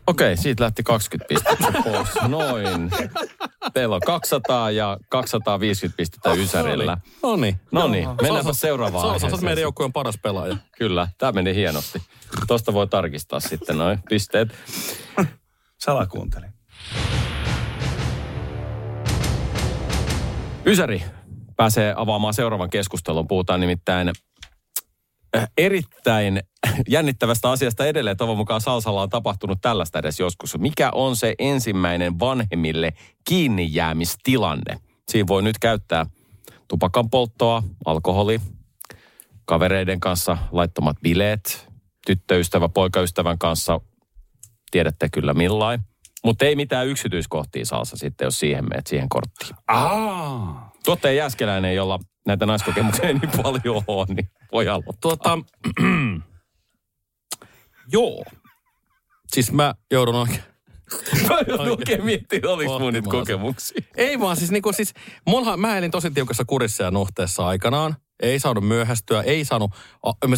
[0.06, 2.08] okei, siitä lähti 20 pistettä pois.
[2.28, 2.90] Noin.
[3.74, 6.96] Teillä on 200 ja 250 pistettä Ysärillä.
[7.22, 7.60] No niin.
[7.70, 9.44] No niin, mennäänpä seuraavaan Sä oot aiheeseen.
[9.44, 10.56] meidän joukkueen paras pelaaja.
[10.78, 12.02] Kyllä, tämä meni hienosti.
[12.46, 14.48] Tuosta voi tarkistaa sitten noin pisteet.
[15.80, 16.52] Salakuuntelin.
[20.66, 21.02] Ysäri
[21.56, 23.28] pääsee avaamaan seuraavan keskustelun.
[23.28, 24.10] Puhutaan nimittäin
[25.36, 26.42] äh, erittäin
[26.88, 28.16] jännittävästä asiasta edelleen.
[28.16, 30.58] Toivon mukaan Salsalla on tapahtunut tällaista edes joskus.
[30.58, 32.92] Mikä on se ensimmäinen vanhemmille
[33.28, 34.78] kiinni jäämistilanne?
[35.08, 36.06] Siinä voi nyt käyttää
[36.68, 38.40] tupakan polttoa, alkoholi,
[39.44, 41.68] kavereiden kanssa laittomat bileet,
[42.06, 43.80] tyttöystävä, poikaystävän kanssa,
[44.70, 45.80] tiedätte kyllä millain.
[46.24, 49.56] Mutta ei mitään yksityiskohtia Salsa sitten, jos siihen meet siihen korttiin.
[49.68, 50.72] Aa.
[50.84, 54.94] Tuottaja Jääskeläinen, jolla näitä naiskokemuksia ei niin paljon ole, niin voi aloittaa.
[55.00, 55.38] Tuota,
[57.92, 58.24] joo.
[59.32, 60.42] Siis mä joudun oikein...
[61.28, 63.82] Mä joudun oikein miettimään, oliko mun niitä kokemuksia.
[63.96, 64.94] Ei vaan siis, niinku, siis
[65.26, 67.96] mullahan, mä elin tosi tiukassa kurissa ja nuhteessa aikanaan.
[68.22, 69.70] Ei saanut myöhästyä, ei saanut,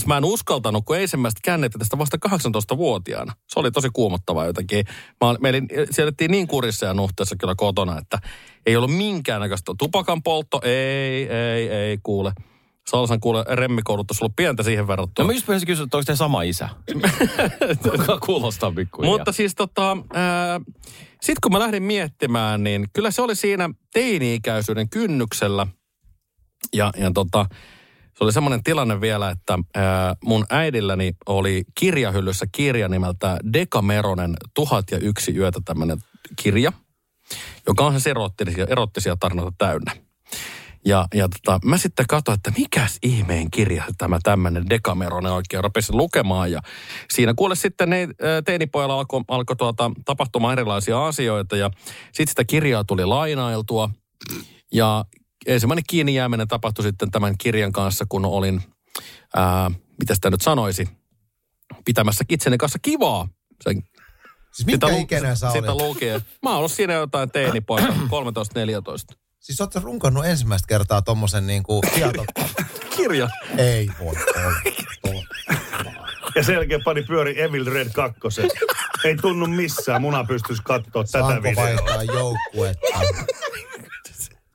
[0.06, 3.32] mä en uskaltanut, kun ensimmäistä käännettä tästä vasta 18-vuotiaana.
[3.48, 4.84] Se oli tosi kuumottavaa jotenkin.
[5.24, 5.52] Mä, me
[5.98, 8.18] elettiin niin kurissa ja nuhteessa kyllä kotona, että
[8.66, 12.32] ei ollut minkäännäköistä tupakan poltto, ei, ei, ei kuule.
[12.90, 15.24] Salsan kuule remmikoulutus ollut pientä siihen verrattuna.
[15.24, 16.68] No mä just pyysin kysyä, että onko te sama isä?
[18.26, 19.18] Kuulostaa pikkuhiljaa.
[19.18, 19.96] Mutta siis tota,
[21.20, 25.66] sitten kun mä lähdin miettimään, niin kyllä se oli siinä teini-ikäisyyden kynnyksellä.
[26.72, 27.46] Ja, ja tota,
[28.18, 34.90] se oli semmoinen tilanne vielä, että ää, mun äidilläni oli kirjahyllyssä kirja nimeltä Dekameronen Tuhat
[34.90, 35.98] ja yksi yötä tämmöinen
[36.36, 36.72] kirja,
[37.66, 39.92] joka on se erottisia, erottisia tarinoita täynnä.
[40.86, 45.96] Ja, ja tota, mä sitten katsoin, että mikäs ihmeen kirja tämä tämmöinen Dekameronen oikein rupesin
[45.96, 46.52] lukemaan.
[46.52, 46.60] Ja
[47.12, 48.08] siinä kuule sitten ne,
[48.44, 51.70] teinipojalla alkoi alko tuota, tapahtumaan erilaisia asioita ja
[52.04, 53.90] sitten sitä kirjaa tuli lainailtua.
[54.72, 55.04] Ja
[55.46, 58.62] ensimmäinen kiinni jääminen tapahtui sitten tämän kirjan kanssa, kun olin,
[59.36, 60.88] ää, mitä sitä nyt sanoisi,
[61.84, 63.28] pitämässä itseni kanssa kivaa.
[63.64, 63.82] Sen,
[64.52, 66.20] Siis minkä lu- ikäinen sä sitä lukien.
[66.42, 67.86] Mä oon ollut siinä jotain teinipoika,
[69.12, 69.16] 13-14.
[69.40, 72.24] Siis oot sä runkannut ensimmäistä kertaa tommosen niinku tieto...
[72.96, 73.28] Kirja.
[73.58, 74.14] Ei voi
[75.04, 75.22] olla.
[76.34, 78.18] Ja sen jälkeen pani pyöri Evil Red 2.
[79.04, 80.00] Ei tunnu missään.
[80.02, 81.64] Muna pystyisi katsoa tätä Saanko videoa.
[81.64, 83.00] vaihtaa joukkuetta?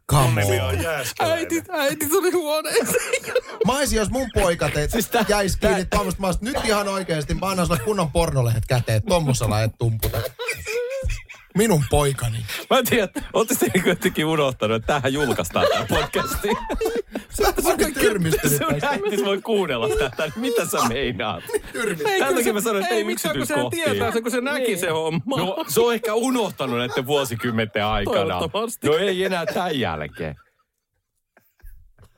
[0.09, 0.75] Come on.
[1.19, 3.33] Äiti, äiti tuli huoneeseen.
[3.67, 6.87] Mä olisin, jos mun poika te, siis tää- jäis kiinni tuommoista, mä olisin, nyt ihan
[6.87, 10.17] oikeesti, mä annan sulle kunnon pornolehdet käteen, tommosella et tumputa.
[11.59, 12.37] Minun poikani.
[12.69, 16.47] Mä en tiedä, ootte te jotenkin unohtanut, että tähän julkaistaan tämä podcasti.
[17.41, 21.43] Mä oon tyrmistynyt Sun äitis voi kuunnella tätä, niin mitä sä meinaat?
[22.19, 23.83] Tämän takia mä sanoin, että ei yksityiskohtia.
[23.83, 24.79] sehän tietää sen, kun se näki Niin.
[24.79, 25.37] se homma.
[25.37, 28.39] No, se on ehkä unohtanut näiden vuosikymmenten aikana.
[28.83, 30.35] No ei enää tämän jälkeen.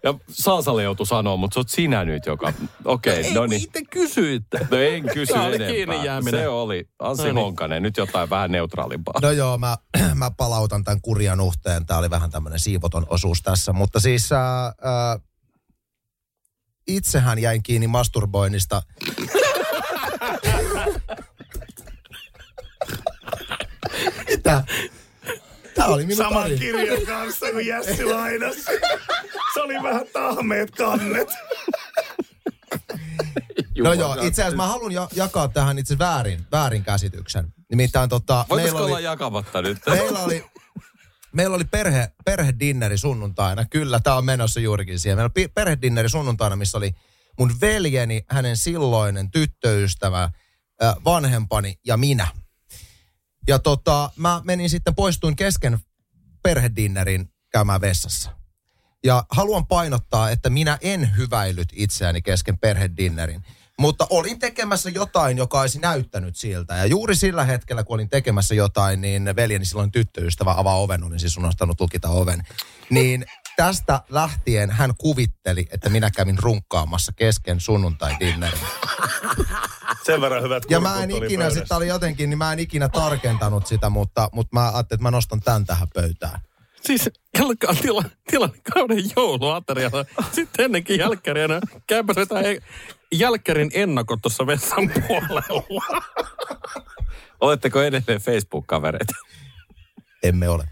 [0.03, 2.53] Ja Saasalle joutui sanoa, mutta se oot sinä nyt, joka...
[2.85, 3.63] Okei, okay, Ei, no kun niin.
[3.63, 4.67] itse kysyitte.
[4.71, 5.67] No en kysy oli enempää.
[5.67, 6.41] kiinni jääminen.
[6.41, 7.43] Se oli Anssi No niin.
[7.43, 7.83] Honkanen.
[7.83, 9.13] Nyt jotain vähän neutraalimpaa.
[9.21, 9.77] No joo, mä,
[10.15, 11.85] mä palautan tämän kurjan uhteen.
[11.85, 13.73] Tämä oli vähän tämmöinen siivoton osuus tässä.
[13.73, 15.19] Mutta siis ää, ää,
[16.87, 18.81] itsehän jäin kiinni masturboinnista.
[24.29, 24.63] Mitä?
[25.81, 26.59] Tämä oli minun Saman tarina.
[26.59, 28.55] kirjan kanssa kuin Jässi lainas.
[29.53, 31.27] Se oli vähän tahmeet kannet.
[33.77, 37.53] No joo, itse asiassa mä haluan ja- jakaa tähän itse väärin, väärin käsityksen.
[37.69, 39.77] Nimittäin tota, Voitaisiko meillä olla oli, jakamatta nyt?
[39.89, 40.45] meillä oli,
[41.33, 43.65] meillä oli perhe, perhedinneri sunnuntaina.
[43.65, 45.17] Kyllä, tämä on menossa juurikin siihen.
[45.17, 46.95] Meillä oli perhedinneri sunnuntaina, missä oli
[47.39, 50.29] mun veljeni, hänen silloinen tyttöystävä,
[51.05, 52.27] vanhempani ja minä.
[53.47, 55.79] Ja tota, mä menin sitten, poistuin kesken
[56.43, 58.31] perhedinnerin käymään vessassa.
[59.03, 63.45] Ja haluan painottaa, että minä en hyväillyt itseäni kesken perhedinnerin.
[63.79, 66.75] Mutta olin tekemässä jotain, joka olisi näyttänyt siltä.
[66.75, 71.19] Ja juuri sillä hetkellä, kun olin tekemässä jotain, niin veljeni silloin tyttöystävä avaa oven, olin
[71.19, 72.43] siis unohtanut lukita oven.
[72.89, 73.25] Niin
[73.55, 78.59] tästä lähtien hän kuvitteli, että minä kävin runkkaamassa kesken sunnuntai-dinnerin.
[80.03, 83.67] Sen verran hyvät Ja mä en ikinä, sitten oli jotenkin, niin mä en ikinä tarkentanut
[83.67, 86.41] sitä, mutta, mutta mä ajattelin, että mä nostan tämän tähän pöytään.
[86.81, 90.05] Siis alkaa tila, tilannekauden jouluaterialla.
[90.31, 91.47] Sitten ennenkin jälkkäriä.
[91.47, 92.61] No, käypä se jotain
[93.11, 95.83] jälkkärin ennakot tuossa vessan puolella.
[97.41, 99.13] Oletteko edelleen Facebook-kavereita?
[100.23, 100.67] Emme ole.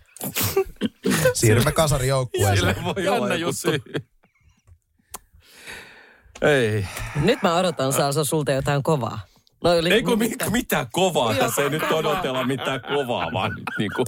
[1.33, 2.57] Siirrymme kasarijoukkueeseen.
[2.57, 4.01] Sille voi Jännä olla joku juttu.
[6.41, 6.85] Ei.
[7.23, 9.19] Nyt mä odotan Salsa sulta jotain kovaa.
[9.63, 11.33] No, oli Ei kun mi- nimittäin- mitään kovaa.
[11.33, 14.03] Joo, Tässä ei nyt odotella mitään kovaa, vaan nyt niinku...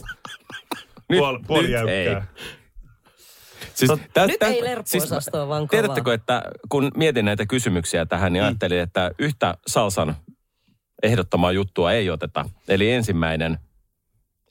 [1.07, 1.95] Puoli, puoli nyt jäykkää.
[1.95, 2.45] ei.
[3.73, 5.81] Siis, tä, Nyt ei lerppuosastoa, vaan kovaa.
[5.81, 10.15] Tiedättekö, että kun mietin näitä kysymyksiä tähän, niin ajattelin, että yhtä Salsan
[11.03, 12.49] ehdottomaa juttua ei oteta.
[12.67, 13.59] Eli ensimmäinen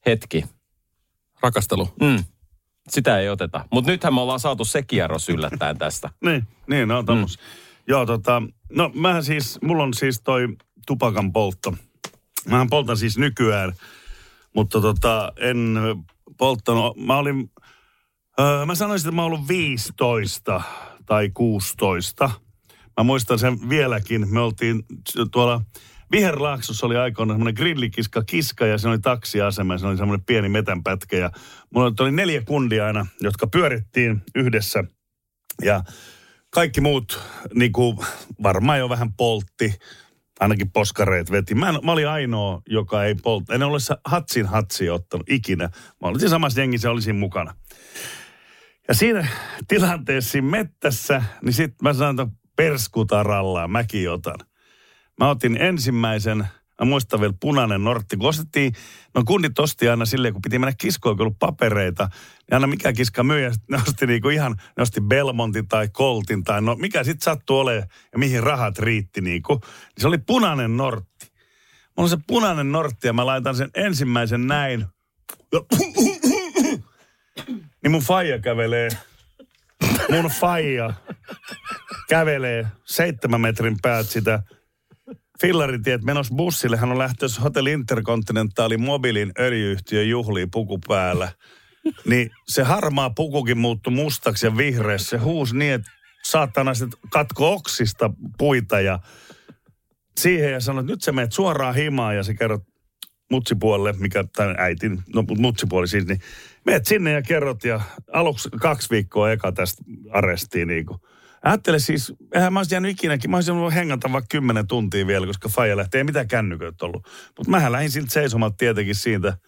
[0.06, 0.44] hetki.
[1.42, 1.88] Rakastelu.
[2.00, 2.24] Mm.
[2.88, 3.64] Sitä ei oteta.
[3.72, 6.10] Mutta nythän me ollaan saatu se kierros yllättäen tästä.
[6.24, 7.38] Niin, niin, no tommos.
[7.38, 7.69] Mm.
[7.90, 10.48] Joo, tota, no mähän siis, mulla on siis toi
[10.86, 11.74] tupakan poltto.
[12.48, 13.72] Mähän poltan siis nykyään,
[14.54, 15.78] mutta tota, en
[16.38, 17.50] polttanut, mä olin,
[18.40, 20.62] öö, mä sanoisin, että mä ollut 15
[21.06, 22.30] tai 16.
[22.96, 24.84] Mä muistan sen vieläkin, me oltiin
[25.32, 25.62] tuolla
[26.12, 31.16] Viherlaaksossa oli aikoina semmoinen grillikiska kiska ja se oli taksiasema se oli semmoinen pieni metänpätkä
[31.16, 31.30] ja
[31.74, 34.84] mulla oli neljä kundia aina, jotka pyörittiin yhdessä
[35.62, 35.84] ja
[36.50, 37.20] kaikki muut
[37.54, 37.98] niin kuin,
[38.42, 39.74] varmaan jo vähän poltti,
[40.40, 41.54] ainakin poskareet veti.
[41.54, 43.54] Mä, en, mä olin ainoa, joka ei poltta.
[43.54, 45.64] En ole hatsin hatsi ottanut ikinä.
[46.00, 47.54] Mä olin samassa jengissä, olisin mukana.
[48.88, 49.26] Ja siinä
[49.68, 54.38] tilanteessa siinä mettässä, niin sitten mä sanoin, että perskutaralla mäkin otan.
[55.20, 56.46] Mä otin ensimmäisen,
[56.80, 58.72] mä muistan vielä punainen nortti, kun ostettiin,
[59.14, 62.92] no kunnit osti aina silleen, kun piti mennä kiskoon, kun ollut papereita, niin aina mikä
[62.92, 67.04] kiska myyjä, sit ne osti niinku ihan, ne osti Belmontin tai Coltin tai no mikä
[67.04, 69.54] sitten sattui olemaan ja mihin rahat riitti niinku.
[69.54, 71.30] Niin se oli punainen nortti.
[71.96, 74.84] Mulla on se punainen nortti ja mä laitan sen ensimmäisen näin.
[75.52, 75.60] Ja
[77.82, 78.88] niin mun faija kävelee,
[80.10, 80.94] mun faija
[82.08, 84.42] kävelee seitsemän metrin päät sitä
[85.40, 86.76] Fillaritiet menossa bussille.
[86.76, 91.32] Hän on lähtössä Hotel Intercontinentaali mobiilin öljyyhtiön juhliin puku päällä.
[92.04, 95.06] Niin se harmaa pukukin muuttui mustaksi ja vihreäksi.
[95.06, 95.90] Se huusi niin, että
[96.24, 98.98] saatana sit katko oksista puita ja
[100.20, 102.62] siihen ja sanoi, että nyt sä menet suoraan himaan ja sä kerrot
[103.30, 106.20] mutsipuolelle, mikä, tai äitin, no mut mutsipuoli siis, niin
[106.66, 107.80] meet sinne ja kerrot ja
[108.12, 111.00] aluksi kaksi viikkoa eka tästä arestiin niin kuin.
[111.42, 115.26] Ajattele siis, eihän mä olisin jäänyt ikinäkin, mä olisin ollut hengata vaikka kymmenen tuntia vielä,
[115.26, 117.08] koska Faija lähti, ei mitään kännyköitä ollut.
[117.38, 119.38] Mutta mähän lähdin siltä seisomaan tietenkin siitä,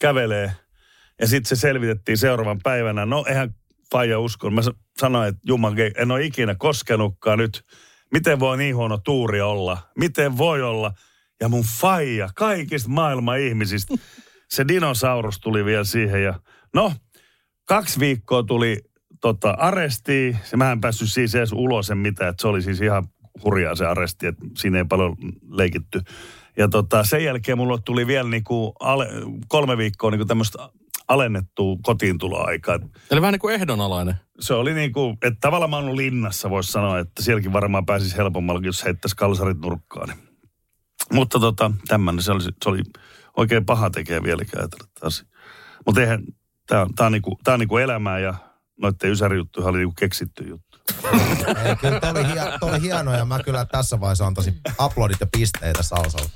[0.00, 0.52] kävelee.
[1.20, 3.06] Ja sitten se selvitettiin seuraavan päivänä.
[3.06, 3.54] No eihän
[3.92, 4.54] Faija uskon.
[4.54, 7.64] Mä sa- sanoin, että Juman, en ole ikinä koskenutkaan nyt.
[8.12, 9.78] Miten voi niin huono tuuri olla?
[9.98, 10.92] Miten voi olla?
[11.40, 13.94] Ja mun Faija, kaikista maailman ihmisistä.
[14.50, 16.40] Se dinosaurus tuli vielä siihen ja
[16.74, 16.92] no,
[17.64, 18.82] kaksi viikkoa tuli
[19.20, 20.38] tota, arestiin.
[20.44, 23.06] Se mä en päässyt siis edes ulos en mitään, että se oli siis ihan
[23.44, 25.16] hurjaa se aresti, että siinä ei paljon
[25.50, 26.00] leikitty.
[26.56, 29.08] Ja tota, sen jälkeen mulle tuli vielä niinku ale,
[29.48, 30.68] kolme viikkoa niinku tämmöistä
[31.08, 32.78] alennettua kotiintuloaikaa.
[33.10, 34.14] Eli vähän niin kuin ehdonalainen.
[34.40, 38.16] Se oli niin kuin, että tavallaan mä ollut linnassa, voisi sanoa, että sielläkin varmaan pääsisi
[38.16, 40.12] helpommalla, jos heittäisi kalsarit nurkkaan.
[41.12, 42.82] Mutta tota, tämmöinen, se oli, se oli
[43.36, 45.24] oikein paha tekee vieläkään ajatella taas.
[45.86, 46.24] Mutta eihän,
[46.66, 48.34] tää on, tää on, niinku, tää on niinku elämää ja
[48.82, 50.78] noitten ysärijuttuja oli niinku keksitty juttu.
[51.64, 55.20] Ei, kyllä toi oli, hie, toi oli hieno ja mä kyllä tässä vaiheessa antaisin aplodit
[55.20, 56.30] ja pisteitä Salsalle.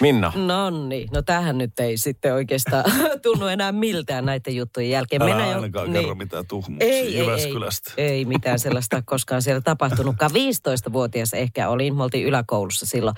[0.00, 0.32] Minna.
[0.36, 2.84] No niin, no tähän nyt ei sitten oikeastaan
[3.22, 5.22] tunnu enää miltään näiden juttujen jälkeen.
[5.22, 6.00] Älä Mennään ainakaan niin.
[6.00, 7.92] kerro mitään tuhmuuksia Ei, ei, ei, Jyväskylästä.
[7.96, 10.30] ei mitään sellaista koskaan siellä tapahtunutkaan.
[10.30, 13.16] 15-vuotias ehkä olin, me oltiin yläkoulussa silloin.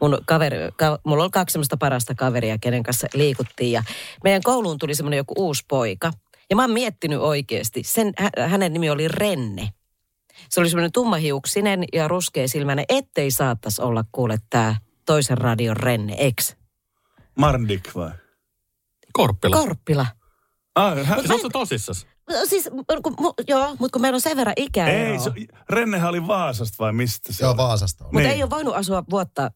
[0.00, 3.72] Mun kaveri, ka, mulla oli kaksi semmoista parasta kaveria, kenen kanssa liikuttiin.
[3.72, 3.82] Ja
[4.24, 6.12] meidän kouluun tuli semmoinen joku uusi poika.
[6.50, 9.68] Ja mä oon miettinyt oikeasti, sen, hä, hänen nimi oli Renne.
[10.48, 16.56] Se oli semmoinen tummahiuksinen ja ruskeasilmäinen, ettei saattaisi olla kuule tää toisen radion Renne, eks?
[17.38, 18.10] Mardik vai?
[19.12, 19.56] Korppila.
[19.56, 20.06] Korppila.
[20.74, 22.06] Ah, hän, Siis ootko tosissas?
[22.30, 22.70] No Siis,
[23.02, 25.30] kun, mu- joo, mutta kun meillä on sen verran ikää ei, se,
[25.70, 27.56] Rennehän oli Vaasasta vai mistä se Joo, on?
[27.56, 28.04] Vaasasta.
[28.04, 28.30] Mutta Niin.
[28.30, 29.50] ei ole voinut asua vuotta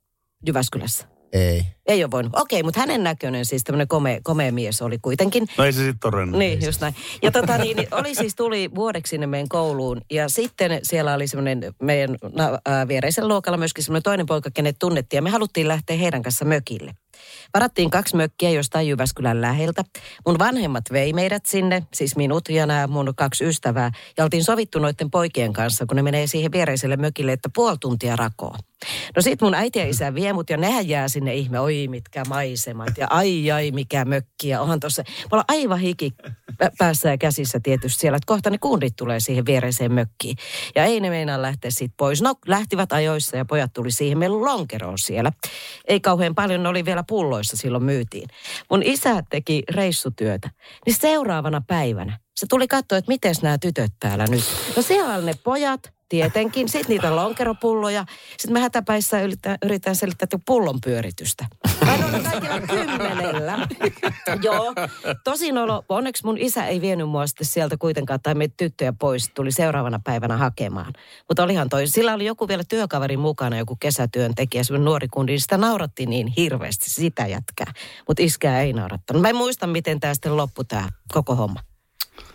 [0.46, 1.08] Jyväskylässä.
[1.36, 1.62] Ei.
[1.86, 2.32] Ei ole voinut.
[2.36, 5.46] Okei, mutta hänen näköinen siis tämmöinen komea, komea mies oli kuitenkin.
[5.58, 6.38] No ei se sitten ole Renne.
[6.38, 6.94] Niin, just näin.
[7.22, 10.00] Ja tota niin, niin oli siis, tuli vuodeksi sinne meidän kouluun.
[10.10, 14.76] Ja sitten siellä oli semmoinen meidän na- ää, viereisellä luokalla myöskin semmoinen toinen poika, kenet
[14.78, 15.18] tunnettiin.
[15.18, 16.94] Ja me haluttiin lähteä heidän kanssa mökille.
[17.54, 19.84] Varattiin kaksi mökkiä jostain Jyväskylän läheltä.
[20.26, 23.90] Mun vanhemmat vei meidät sinne, siis minut ja nämä mun kaksi ystävää.
[24.18, 28.16] Ja oltiin sovittu noiden poikien kanssa, kun ne menee siihen viereiselle mökille, että puoli tuntia
[28.16, 28.58] rakoa.
[29.16, 32.22] No sit mun äiti ja isä vie mut ja nehän jää sinne ihme, oi mitkä
[32.28, 34.48] maisemat ja ai ai mikä mökki.
[34.48, 36.12] Ja onhan tossa, mulla on aivan hiki
[36.52, 40.36] pä- päässä ja käsissä tietysti siellä, että kohta ne kundit tulee siihen viereiseen mökkiin.
[40.74, 42.22] Ja ei ne meinaa lähteä siitä pois.
[42.22, 45.32] No lähtivät ajoissa ja pojat tuli siihen, meillä on lonkeroon siellä.
[45.88, 48.28] Ei kauhean paljon, ne oli vielä pulloissa silloin myytiin.
[48.70, 50.50] Mun isä teki reissutyötä,
[50.86, 54.44] niin seuraavana päivänä se tuli katsoa, että miten nämä tytöt täällä nyt.
[54.76, 56.68] No siellä on ne pojat, tietenkin.
[56.68, 58.04] Sitten niitä on lonkeropulloja.
[58.30, 61.46] Sitten mä hätäpäissä yritän, yritän selittää pullon pyöritystä.
[61.82, 63.68] Olen kaikilla kymmenellä.
[64.42, 64.74] Joo.
[65.24, 69.30] Tosin olo, onneksi mun isä ei vienyt mua sitten sieltä kuitenkaan, tai meitä tyttöjä pois,
[69.34, 70.92] tuli seuraavana päivänä hakemaan.
[71.28, 75.40] Mutta olihan toi, sillä oli joku vielä työkaveri mukana, joku kesätyöntekijä, semmoinen nuori kundi, niin
[75.40, 77.72] sitä nauratti niin hirveästi sitä jätkää.
[78.08, 79.22] Mutta iskää ei naurattanut.
[79.22, 81.60] Mä en muista, miten tämä sitten loppui tämä koko homma.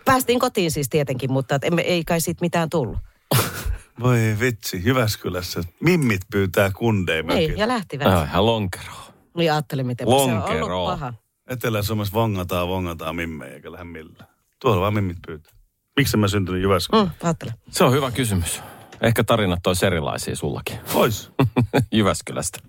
[0.06, 2.98] Päästiin kotiin siis tietenkin, mutta emme, ei kai siitä mitään tullut.
[4.04, 5.62] Voi vitsi, Jyväskylässä.
[5.80, 7.60] Mimmit pyytää kundeja Niin, mökille.
[7.60, 8.08] ja lähtivät.
[8.08, 9.06] Ah, ihan lonkeroa.
[9.38, 11.14] Niin ajattelin, miten se on ollut paha.
[11.50, 14.30] Etelä-Suomessa vongataan, vongataan mimmejä, eikä lähde millään.
[14.62, 15.54] Tuolla vaan mimmit pyytää.
[15.98, 17.08] Miksi mä syntynyt Jyväskylään?
[17.08, 17.54] Mm, ajattele.
[17.70, 18.62] Se on hyvä kysymys.
[19.02, 20.80] Ehkä tarinat olisi erilaisia sullakin.
[20.94, 21.32] Ois.
[21.94, 22.60] Jyväskylästä.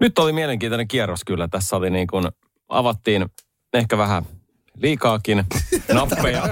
[0.00, 1.48] Nyt oli mielenkiintoinen kierros kyllä.
[1.48, 2.28] Tässä oli niin kuin,
[2.68, 3.26] avattiin
[3.74, 4.24] ehkä vähän
[4.76, 5.44] liikaakin
[5.94, 6.42] nappeja.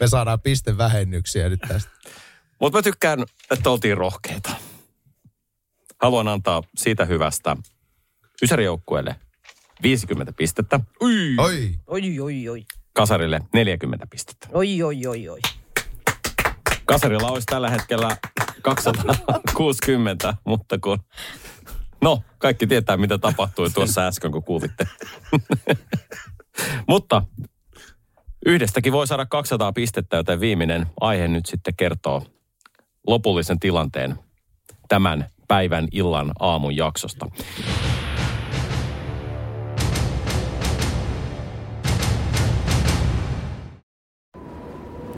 [0.00, 1.90] Me saadaan pistevähennyksiä nyt tästä.
[2.60, 4.50] Mutta mä tykkään, että oltiin rohkeita.
[6.02, 7.56] Haluan antaa siitä hyvästä
[8.42, 9.16] Ysärijoukkueelle
[9.82, 11.34] 50 pistettä, Oi.
[11.86, 12.64] Oi, oi, oi.
[12.92, 14.48] Kasarille 40 pistettä.
[14.52, 15.38] Oi, oi, oi, oi.
[16.84, 18.16] Kasarilla olisi tällä hetkellä
[18.62, 20.98] 260, mutta kun...
[22.02, 24.88] No, kaikki tietää, mitä tapahtui tuossa äsken, kun kuulitte.
[26.88, 27.22] mutta
[28.46, 32.26] yhdestäkin voi saada 200 pistettä, joten viimeinen aihe nyt sitten kertoo
[33.06, 34.18] lopullisen tilanteen
[34.88, 37.26] tämän päivän, illan, aamun jaksosta.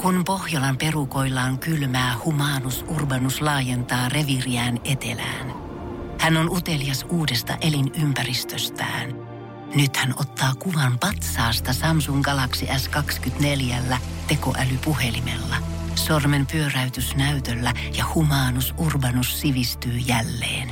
[0.03, 5.62] Kun Pohjolan perukoillaan kylmää, humanus urbanus laajentaa reviriään etelään.
[6.23, 9.11] Hän on utelias uudesta elinympäristöstään.
[9.75, 15.57] Nyt hän ottaa kuvan patsaasta Samsung Galaxy S24 tekoälypuhelimella.
[15.95, 20.72] Sormen pyöräytys näytöllä ja humanus urbanus sivistyy jälleen.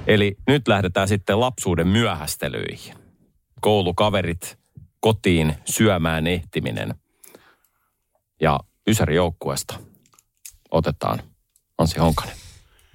[0.08, 2.96] Eli nyt lähdetään sitten lapsuuden myöhästelyihin.
[3.62, 4.60] Koulukaverit
[5.00, 6.96] kotiin syömään ehtiminen.
[8.42, 9.80] Ja Ysäri joukkueesta
[10.72, 11.22] otetaan
[11.78, 12.36] Ansi Honkanen.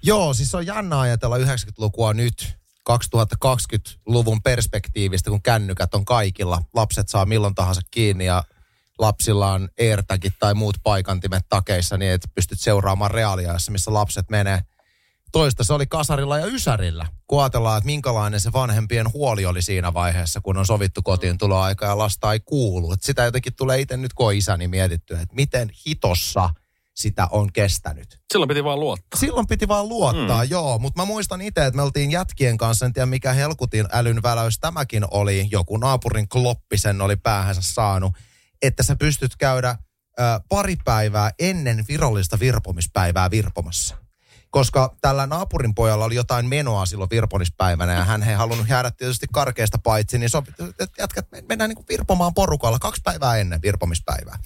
[0.03, 6.62] Joo, siis on jännä ajatella 90-lukua nyt 2020-luvun perspektiivistä, kun kännykät on kaikilla.
[6.74, 8.45] Lapset saa milloin tahansa kiinni ja
[8.99, 14.61] lapsilla on AirTagit tai muut paikantimet takeissa niin, että pystyt seuraamaan reaaliajassa, missä lapset menee.
[15.32, 19.95] Toista se oli kasarilla ja ysärillä, kun ajatellaan, että minkälainen se vanhempien huoli oli siinä
[19.95, 22.93] vaiheessa, kun on sovittu kotiin tuloaika ja lasta ei kuulu.
[22.93, 26.51] Et sitä jotenkin tulee itse nyt, kun on isäni mietitty, että miten hitossa
[26.95, 28.18] sitä on kestänyt.
[28.32, 29.20] Silloin piti vaan luottaa.
[29.20, 30.51] Silloin piti vaan luottaa, mm.
[30.51, 30.78] joo.
[30.78, 34.59] Mutta mä muistan itse, että me oltiin jätkien kanssa, en tiedä mikä helkutin älyn väläys
[34.59, 35.49] tämäkin oli.
[35.51, 38.12] Joku naapurin kloppisen oli päähänsä saanut,
[38.62, 39.78] että sä pystyt käydä
[40.18, 43.97] ö, pari päivää ennen virallista virpomispäivää virpomassa.
[44.51, 49.26] Koska tällä naapurin pojalla oli jotain menoa silloin virpomispäivänä ja hän ei halunnut jäädä tietysti
[49.32, 53.62] karkeasta paitsi, niin sopi, että jätkät, me- mennään niin kuin virpomaan porukalla kaksi päivää ennen
[53.62, 54.38] virpomispäivää.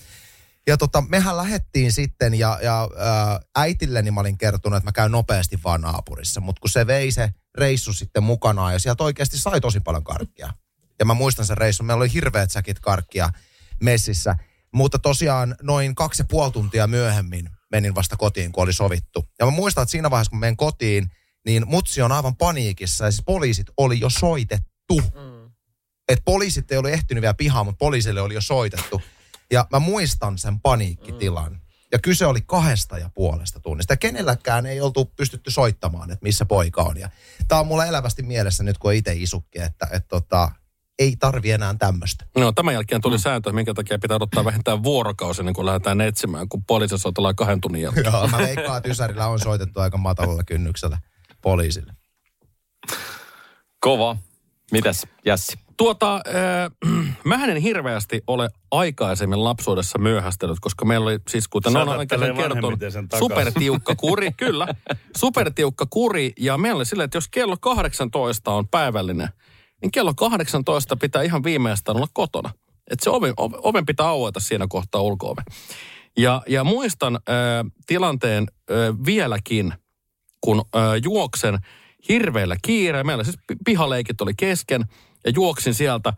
[0.68, 5.12] Ja tota, mehän lähettiin sitten ja, ja ää, äitilleni mä olin kertonut, että mä käyn
[5.12, 6.40] nopeasti vaan naapurissa.
[6.40, 10.52] Mutta kun se vei se reissu sitten mukanaan ja sieltä oikeasti sai tosi paljon karkkia.
[10.98, 13.30] Ja mä muistan sen reissun, meillä oli hirveät säkit karkkia
[13.82, 14.36] messissä.
[14.74, 19.28] Mutta tosiaan noin kaksi ja puoli tuntia myöhemmin menin vasta kotiin, kun oli sovittu.
[19.38, 21.10] Ja mä muistan, että siinä vaiheessa, kun menen kotiin,
[21.46, 25.00] niin mutsi on aivan paniikissa ja siis poliisit oli jo soitettu.
[25.00, 25.50] Mm.
[26.08, 29.02] Että poliisit ei ollut ehtinyt vielä pihaan, mutta poliisille oli jo soitettu.
[29.52, 31.52] Ja mä muistan sen paniikkitilan.
[31.52, 31.60] Mm.
[31.92, 33.92] Ja kyse oli kahdesta ja puolesta tunnista.
[33.92, 36.98] Ja kenelläkään ei oltu pystytty soittamaan, että missä poika on.
[36.98, 37.10] Ja
[37.48, 40.50] tää on mulla elävästi mielessä nyt, kun itse isukki, että et tota,
[40.98, 42.26] ei tarvi enää tämmöistä.
[42.36, 46.48] No, tämän jälkeen tuli sääntö, minkä takia pitää odottaa vähintään vuorokausi, ennen kuin lähdetään etsimään,
[46.48, 48.06] kun poliisissa soitellaan kahden tunnin jälkeen.
[48.06, 50.98] Joo, mä veikkaan, että Ysärillä on soitettu aika matalalla kynnyksellä
[51.42, 51.92] poliisille.
[53.80, 54.16] Kova.
[54.72, 55.58] Mitäs, Jässi?
[55.76, 56.92] Tuota, äh,
[57.24, 62.80] mähän en hirveästi ole aikaisemmin lapsuudessa myöhästellyt, koska meillä oli siis, kuten on tälleen kertonut,
[63.18, 64.66] supertiukka kuri, kyllä,
[65.16, 66.32] supertiukka kuri.
[66.38, 69.28] Ja meillä oli silleen, että jos kello 18 on päivällinen,
[69.82, 72.50] niin kello 18 pitää ihan viimeistään olla kotona.
[72.90, 75.36] Että se oven, oven- oven pitää aueta siinä kohtaa ulko
[76.16, 79.74] Ja, ja muistan äh, tilanteen äh, vieläkin,
[80.40, 81.58] kun äh, juoksen
[82.08, 83.04] hirveällä kiire.
[83.04, 84.84] Meillä siis pi- pihaleikit oli kesken
[85.24, 86.12] ja juoksin sieltä,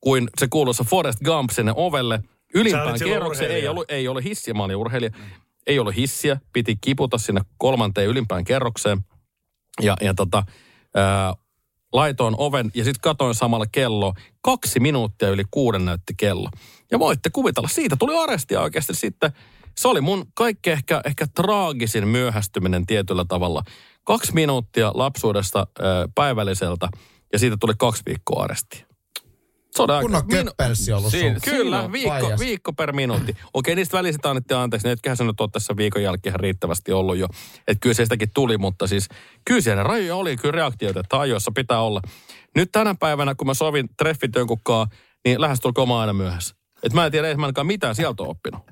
[0.00, 2.22] kuin se kuuluisa Forrest Gump sinne ovelle.
[2.54, 5.10] Ylimpään kerrokseen ei ollut, ei ollut hissiä, mä olin urheilija.
[5.66, 8.98] Ei ollut hissiä, piti kiputa sinne kolmanteen ylimpään kerrokseen.
[9.80, 10.42] Ja, ja tota,
[10.94, 11.34] ää,
[11.92, 14.14] laitoin oven ja sitten katoin samalla kello.
[14.40, 16.48] Kaksi minuuttia yli kuuden näytti kello.
[16.90, 19.32] Ja voitte kuvitella, siitä tuli arestia oikeasti sitten.
[19.78, 23.62] Se oli mun kaikkein ehkä, ehkä traagisin myöhästyminen tietyllä tavalla.
[24.04, 25.66] Kaksi minuuttia lapsuudesta
[26.14, 26.88] päivälliseltä
[27.32, 28.86] ja siitä tuli kaksi viikkoa arestia.
[29.70, 30.02] Se on aika...
[30.02, 31.54] Kunnon minu- köppelsi ollut Siinä- sun.
[31.54, 32.40] Kyllä, viikko, Paijas.
[32.40, 33.36] viikko per minuutti.
[33.54, 34.88] Okei, niistä välisistä annettiin anteeksi.
[34.88, 37.26] Ne, etköhän se nyt ole tässä viikon jälkeen riittävästi ollut jo.
[37.68, 39.08] Että kyllä se sitäkin tuli, mutta siis
[39.44, 42.00] kyllä siellä rajoja oli, kyllä reaktioita, että ajoissa pitää olla.
[42.56, 44.58] Nyt tänä päivänä, kun mä sovin treffit jonkun
[45.24, 46.54] niin lähes tulkoon aina myöhässä.
[46.82, 48.62] Että mä en tiedä, että mä ainakaan mitään sieltä ole oppinut.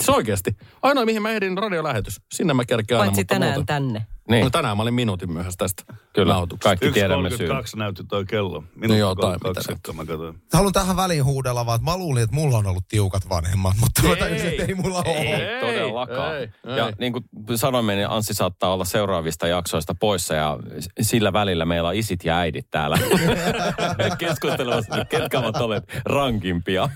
[0.00, 0.56] Se oikeasti.
[0.82, 2.20] Ainoa, mihin mä ehdin radiolähetys.
[2.34, 3.66] Sinne mä kerkeän aina, Paitsi mutta tänään muuten.
[3.66, 4.06] tänne.
[4.30, 5.82] Niin, No tänään mä olin minuutin myöhässä tästä.
[6.12, 6.34] kyllä.
[6.34, 6.68] nautuksesta.
[6.68, 7.50] Kaikki tiedämme syyn.
[7.50, 8.64] 1.32 näytti toi kello.
[8.88, 10.42] No joo, tai Minuutti mitä 32, mä katsoin.
[10.52, 14.02] Haluan tähän väliin huudella vaan, että mä luulin, että mulla on ollut tiukat vanhemmat, mutta
[14.02, 15.16] mä tajusin, että ei mulla ole.
[15.16, 16.36] Ei todellakaan.
[16.36, 16.76] ei, ei.
[16.76, 17.24] Ja niin kuin
[17.54, 20.58] sanoimme, niin Anssi saattaa olla seuraavista jaksoista poissa ja
[21.00, 22.98] sillä välillä meillä on isit ja äidit täällä
[24.18, 26.88] keskustelemassa, ketkä ovat olleet rankimpia.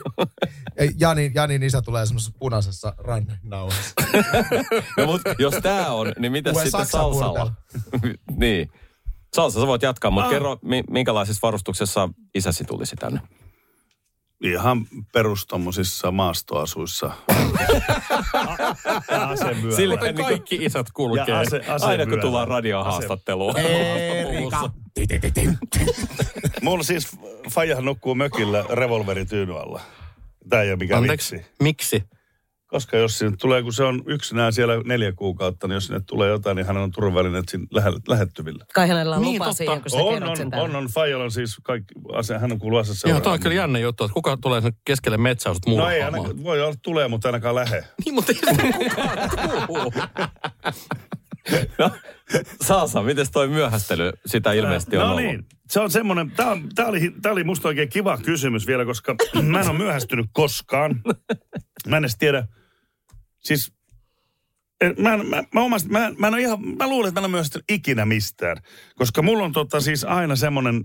[0.76, 3.94] Ei, Jani, Janin isä tulee semmoisessa punaisessa rannenauhassa.
[4.98, 7.52] No mutta jos tää on, niin Tulee sitten Saksan Salsalla?
[8.40, 8.70] niin.
[9.36, 10.32] Salsa, sä voit jatkaa, mutta Ah.
[10.32, 13.20] kerro, mi- minkälaisessa varustuksessa isäsi tulisi tänne?
[14.40, 17.10] Ihan perustommosissa maastoasuissa.
[19.08, 19.76] Asevyöllä.
[19.76, 21.34] Sille- Kuten kaikki isät kulkee.
[21.34, 23.54] Ase, ase Aina kun tullaan radiohaastatteluun.
[26.62, 27.16] Mulla siis
[27.50, 29.80] Fajahan nukkuu mökillä revolverityyny alla.
[30.48, 32.02] Tää ei ole mikään Anteeksi, miksi?
[32.66, 36.28] Koska jos sinne tulee, kun se on yksinään siellä neljä kuukautta, niin jos sinne tulee
[36.30, 38.64] jotain, niin hän on turvallinen siinä lähe- lähettyvillä.
[38.74, 39.56] Kai hänellä on Niin, lupa totta.
[39.56, 40.86] siihen, kun sä On, kerrot sen on, on, on.
[40.86, 43.08] Fajalla on siis kaikki, ase, hän on kuullut asessa.
[43.08, 46.44] Joo, toi on kyllä jännä juttu, että kuka tulee sinne keskelle metsäysut No ei, ainakaan,
[46.44, 47.84] voi olla tulee, mutta ainakaan lähe.
[48.04, 49.18] Niin, mutta ei sitä kukaan
[49.66, 49.92] tuu.
[51.78, 51.90] No,
[52.66, 55.22] Salsa, miten toi myöhästely sitä ilmeisesti on no ollut?
[55.22, 59.14] niin, se on semmoinen, tää, tää, oli, tää oli musta oikein kiva kysymys vielä, koska
[59.42, 61.02] mä en ole myöhästynyt koskaan.
[61.88, 62.46] Mä en edes tiedä,
[63.38, 63.72] siis
[64.80, 67.28] en- mä, en- mä, mä, omasta, mä, mä, en ihan, mä luulen, että mä en
[67.28, 68.56] ole myöhästynyt ikinä mistään.
[68.94, 70.84] Koska mulla on tota siis aina semmoinen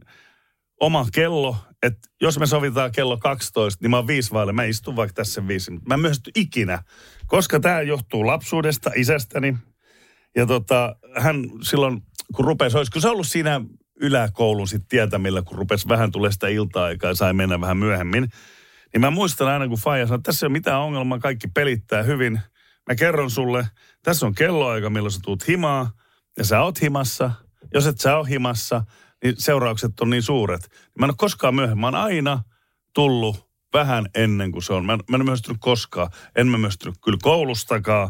[0.80, 4.54] oma kello, että jos me sovitaan kello 12, niin mä oon viisi vaille.
[4.54, 5.72] Mä istun vaikka tässä viisi.
[5.72, 6.84] Mä en myöhästy ikinä,
[7.28, 9.58] koska tämä johtuu lapsuudesta, isästäni.
[10.36, 12.02] Ja tota, hän silloin,
[12.36, 13.62] kun rupesi, olisiko se ollut siinä
[14.02, 18.30] yläkoulun sit tietämillä, kun rupesi vähän tulee sitä ilta-aikaa ja sai mennä vähän myöhemmin.
[18.94, 22.04] Niin mä muistan aina, kun Faija sanoi, että tässä ei ole mitään ongelmaa, kaikki pelittää
[22.04, 22.40] hyvin.
[22.90, 23.68] Mä kerron sulle,
[24.04, 25.92] tässä on kelloaika, milloin sä tuut himaa,
[26.38, 27.32] ja sä oot himassa.
[27.74, 28.84] Jos et sä ole himassa,
[29.24, 30.70] niin seuraukset on niin suuret.
[31.00, 32.44] Mä en ole koskaan myöhemmin, mä oon aina
[32.94, 34.86] tullut vähän ennen kuin se on.
[34.86, 36.12] Mä en, mä en myöstynyt koskaan.
[36.36, 38.10] En mä myöstynyt kyllä koulustakaan,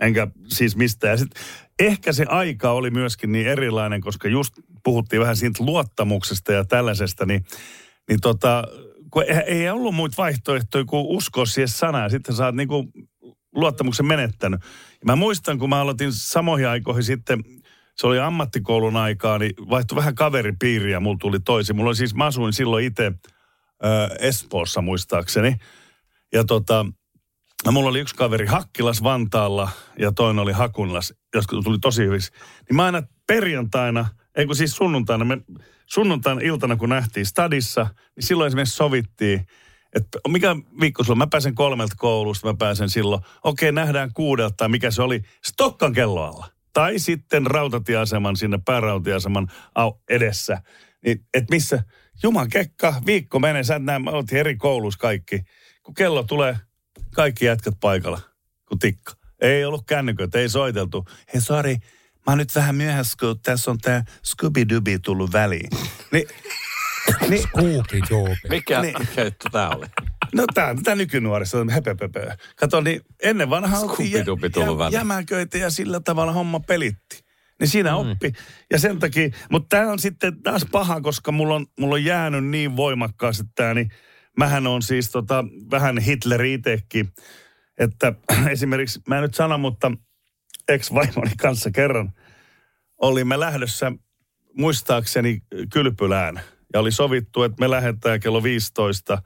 [0.00, 1.10] enkä siis mistään.
[1.10, 1.30] Ja sit
[1.78, 7.26] ehkä se aika oli myöskin niin erilainen, koska just puhuttiin vähän siitä luottamuksesta ja tällaisesta,
[7.26, 7.44] niin,
[8.08, 8.64] niin tota,
[9.10, 12.10] kun ei, ei ollut muita vaihtoehtoja kuin uskoa siihen sanaan.
[12.10, 12.92] Sitten sä oot niinku
[13.54, 14.60] luottamuksen menettänyt.
[14.90, 17.44] Ja mä muistan, kun mä aloitin samoihin aikoihin sitten,
[17.96, 21.72] se oli ammattikoulun aikaa, niin vaihtui vähän kaveripiiriä, ja mulla tuli toisi.
[21.72, 23.12] Mulla oli siis, mä asuin silloin itse
[24.18, 25.56] Espoossa muistaakseni.
[26.32, 26.86] Ja tota,
[27.64, 32.32] no mulla oli yksi kaveri Hakkilas Vantaalla ja toinen oli Hakunlas, jotka tuli tosi hyvissä.
[32.68, 34.06] Niin mä aina perjantaina,
[34.36, 35.38] ei kun siis sunnuntaina, me
[35.86, 37.86] sunnuntaina iltana kun nähtiin stadissa,
[38.16, 39.46] niin silloin esimerkiksi sovittiin,
[39.94, 44.90] että mikä viikko sulla, mä pääsen kolmelta koulusta, mä pääsen silloin, okei nähdään kuudelta, mikä
[44.90, 46.46] se oli, Stokkan kelloalla.
[46.72, 49.48] Tai sitten rautatieaseman sinne päärautatieaseman
[49.78, 50.62] au- edessä.
[51.04, 51.84] Niin, et missä,
[52.22, 55.42] juman kekka, viikko menee, sä et näe, oltiin eri koulussa kaikki.
[55.82, 56.56] Kun kello tulee,
[57.14, 58.20] kaikki jätkät paikalla,
[58.68, 59.12] kun tikka.
[59.40, 61.04] Ei ollut kännyköitä, ei soiteltu.
[61.34, 65.70] Hei, sorry, mä oon nyt vähän myöhässä, kun tässä on tää Scooby-Dooby tullut väliin.
[66.12, 66.28] Niin,
[67.28, 68.48] niin, Scooby-Dooby.
[68.48, 68.94] Mikä Niin.
[69.24, 69.86] juttu tää oli?
[70.34, 72.36] No tää, tää nykynuorissa on höpöpöpö.
[72.56, 74.92] Kato, niin ennen oltiin jä, tullut väliin.
[74.92, 77.24] jämäköitä ja sillä tavalla homma pelitti.
[77.60, 77.96] Niin siinä mm.
[77.96, 78.32] oppi.
[78.70, 82.44] Ja sen takia, mutta tämä on sitten taas paha, koska mulla on, mulla on jäänyt
[82.44, 83.90] niin voimakkaasti tämä, niin
[84.38, 87.08] mähän on siis tota, vähän Hitleri itsekin.
[87.78, 88.12] Että
[88.50, 89.92] esimerkiksi, mä en nyt sano, mutta
[90.68, 92.12] ex-vaimoni kanssa kerran
[92.98, 93.92] olimme lähdössä
[94.58, 96.40] muistaakseni kylpylään.
[96.72, 99.22] Ja oli sovittu, että me lähdetään kello 15.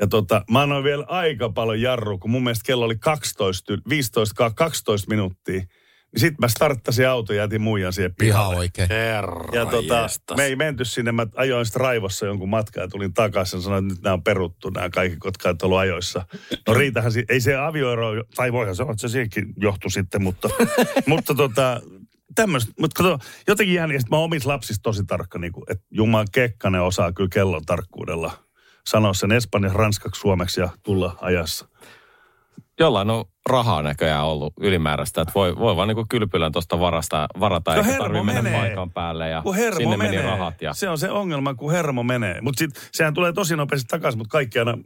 [0.00, 3.82] Ja tota, mä annoin vielä aika paljon jarru, kun mun mielestä kello oli 12, yl-
[3.88, 5.62] 15 12 minuuttia.
[6.12, 8.56] Niin sit mä starttasin auto ja jätin muijan siihen Ihan pihalle.
[8.56, 8.88] oikein.
[8.88, 10.36] Herra Ja tota, jestas.
[10.36, 13.84] me ei menty sinne, mä ajoin sitten raivossa jonkun matkaa ja tulin takaisin ja sanoin,
[13.84, 16.24] että nyt nämä on peruttu, nämä kaikki, jotka et ollut ajoissa.
[16.68, 20.22] No riitähän, si- ei se avioero, tai voihan se olla, että se siihenkin johtui sitten,
[20.22, 20.48] mutta,
[21.06, 21.80] mutta tota,
[22.34, 25.84] tämmöistä, mutta kato, jotenkin jääni, ja mä oon omissa lapsissa tosi tarkka, niin kuin, että
[25.90, 28.32] Juman Kekkanen osaa kyllä kellon tarkkuudella
[28.86, 31.68] sanoa sen espanjan, ranskaksi, suomeksi ja tulla ajassa.
[32.80, 37.74] Jollain on rahaa näköjään ollut ylimääräistä, että voi, voi vaan niin kylpylän tuosta varasta, varata,
[37.74, 40.12] No eikä tarvitse mennä paikan päälle ja kun hermo sinne menee.
[40.12, 40.62] meni rahat.
[40.62, 40.74] Ja...
[40.74, 42.40] Se on se ongelma, kun hermo menee.
[42.40, 44.78] Mutta sehän tulee tosi nopeasti takaisin, mutta kaikki aina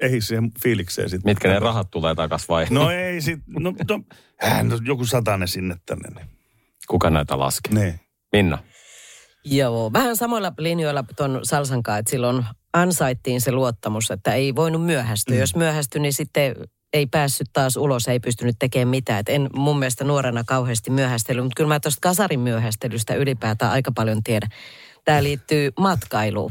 [0.00, 1.30] ehdi siihen fiilikseen sitten.
[1.30, 4.00] Mitkä ne rahat tulee takas vai No ei sit, no, no,
[4.40, 6.08] hän, no joku satanen sinne tänne.
[6.14, 6.26] Niin.
[6.88, 7.74] kuka näitä laski?
[7.74, 8.00] niin.
[8.32, 8.58] Minna.
[9.44, 14.84] Joo, vähän samoilla linjoilla tuon Salsan kanssa, että silloin ansaittiin se luottamus, että ei voinut
[14.84, 15.34] myöhästyä.
[15.34, 15.40] Mm.
[15.40, 16.54] Jos myöhästyi, niin sitten
[16.94, 19.20] ei päässyt taas ulos, ei pystynyt tekemään mitään.
[19.20, 23.92] Et en mun mielestä nuorena kauheasti myöhästellyt, mutta kyllä mä tuosta kasarin myöhästelystä ylipäätään aika
[23.94, 24.50] paljon tiedän.
[25.04, 26.50] Tämä liittyy matkailuun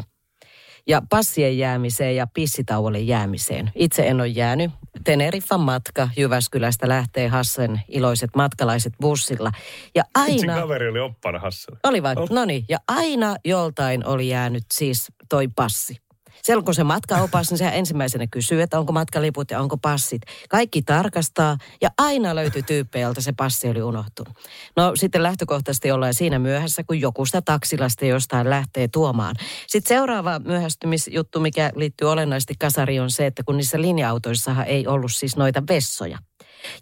[0.88, 3.72] ja passien jäämiseen ja pissitauolle jäämiseen.
[3.76, 4.72] Itse en ole jäänyt.
[5.04, 9.52] Teneriffan matka Jyväskylästä lähtee Hassen iloiset matkalaiset bussilla.
[9.96, 10.62] Ja Itse aina...
[10.62, 11.76] kaveri oli oppana Hassel.
[11.84, 12.16] Oli vai?
[12.18, 12.30] Oh.
[12.30, 12.66] No niin.
[12.70, 16.03] Ja aina joltain oli jäänyt siis toi passi.
[16.44, 20.22] Silloin kun se matkaopas, niin sehän ensimmäisenä kysyy, että onko matkaliput ja onko passit.
[20.50, 24.34] Kaikki tarkastaa ja aina löytyy tyyppejä, jolta se passi oli unohtunut.
[24.76, 29.36] No sitten lähtökohtaisesti ollaan siinä myöhässä, kun joku sitä taksilasta jostain lähtee tuomaan.
[29.68, 35.12] Sitten seuraava myöhästymisjuttu, mikä liittyy olennaisesti kasariin, on se, että kun niissä linja-autoissahan ei ollut
[35.12, 36.18] siis noita vessoja.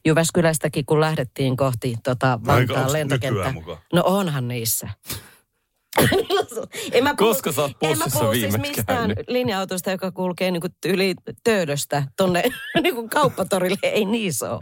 [0.06, 3.52] Jyväskylästäkin, kun lähdettiin kohti tota Vantaan lentokenttää.
[3.52, 3.78] mukaan?
[3.94, 4.90] No onhan niissä.
[6.92, 9.20] En mä Koska sä oot en mä bussissa puhu siis mistään käynyt?
[9.28, 12.44] linja-autosta, joka kulkee niinku yli töydöstä tonne
[12.84, 13.78] niinku kauppatorille.
[13.84, 14.62] Ei niissä ole.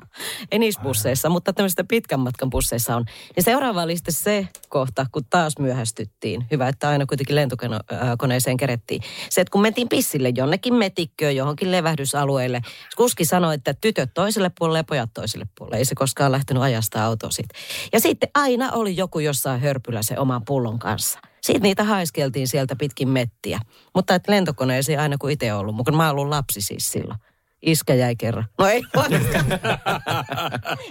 [0.52, 3.06] Ei niissä busseissa, mutta tämmöistä pitkän matkan busseissa on.
[3.36, 6.46] Ja seuraava oli sitten se kohta, kun taas myöhästyttiin.
[6.52, 9.02] Hyvä, että aina kuitenkin lentokoneeseen kerettiin.
[9.30, 12.62] Se, että kun mentiin pissille jonnekin metikköön, johonkin levähdysalueelle.
[12.98, 15.78] Kuski sanoi, että tytöt toiselle puolelle ja pojat toiselle puolelle.
[15.78, 17.56] Ei se koskaan lähtenyt ajasta autoa siitä.
[17.94, 21.20] Ja sitten aina oli joku jossain hörpylä se oman pullon kanssa.
[21.42, 23.60] Siitä niitä haiskeltiin sieltä pitkin mettiä.
[23.96, 27.20] Mutta et lentokoneeseen aina kun itse ollut, mutta mä ollut lapsi siis silloin.
[27.62, 28.46] Iskä jäi kerran.
[28.58, 29.46] No ei voiskaan.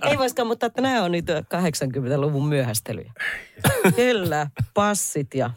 [0.02, 3.12] ei voiskaan, mutta että nämä on niitä 80-luvun myöhästelyjä.
[3.96, 5.50] Kyllä, passit ja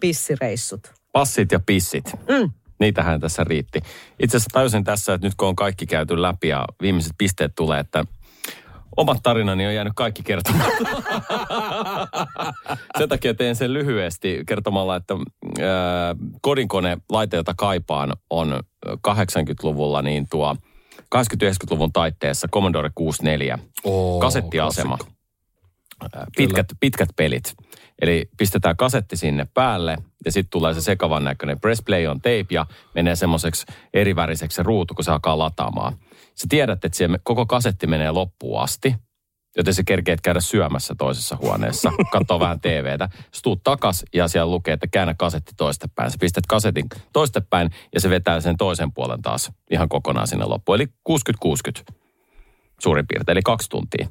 [0.00, 0.92] pissireissut.
[1.12, 2.04] Passit ja pissit.
[2.28, 2.50] Mm.
[2.80, 3.80] Niitähän tässä riitti.
[4.22, 7.80] Itse asiassa tajusin tässä, että nyt kun on kaikki käyty läpi ja viimeiset pisteet tulee,
[7.80, 8.04] että
[8.96, 10.70] omat tarinani on jäänyt kaikki kertomaan.
[12.98, 15.20] sen takia teen sen lyhyesti kertomalla, että äh,
[16.42, 20.56] kodinkone laite, jota kaipaan, on 80-luvulla niin tuo
[20.94, 24.96] 80-90-luvun taitteessa Commodore 64 Oo, kasettiasema.
[24.96, 25.14] klassikko.
[26.16, 27.54] Äh, Pitkät, pitkät pelit.
[28.02, 32.46] Eli pistetään kasetti sinne päälle ja sitten tulee se sekavan näköinen press play on tape
[32.50, 35.96] ja menee semmoiseksi eriväriseksi se ruutu, kun se alkaa lataamaan.
[36.34, 38.94] Sä tiedät, että siellä koko kasetti menee loppuun asti,
[39.56, 43.08] joten sä kerkeet käydä syömässä toisessa huoneessa, katsoa vähän TVtä.
[43.32, 46.10] Sä tuut takas ja siellä lukee, että käännä kasetti toistepäin.
[46.10, 50.76] Sä pistät kasetin toistepäin ja se vetää sen toisen puolen taas ihan kokonaan sinne loppuun.
[50.76, 50.86] Eli
[51.90, 51.94] 60-60
[52.80, 54.08] suurin piirtein, eli kaksi tuntia.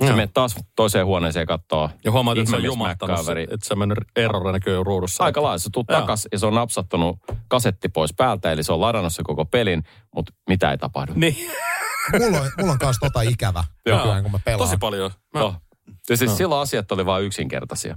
[0.00, 0.16] Sä Joo.
[0.16, 3.42] menet taas toiseen huoneeseen ja katsoo Ja huomaat, että se on se, MacGyveri.
[3.42, 5.24] että se on mennyt errori näkyy ruudussa.
[5.24, 5.58] Aika lailla.
[5.58, 7.18] Sä tuut takas ja se on napsattanut
[7.48, 9.82] kasetti pois päältä, eli se on ladannut se koko pelin,
[10.14, 11.12] mutta mitä ei tapahdu.
[11.14, 11.36] Niin.
[12.18, 14.58] Mulla on, mulla on kanssa tota ikävä nykyään, kun mä pelaan.
[14.58, 15.10] Tosi paljon.
[15.34, 15.54] Mä, No.
[16.10, 17.96] Ja siis silloin asiat oli vain yksinkertaisia.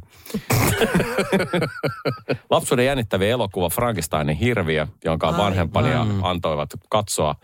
[2.50, 5.90] Lapsuuden jännittävä elokuva Frankensteinin hirviö, jonka vanhempani
[6.22, 7.36] antoivat katsoa.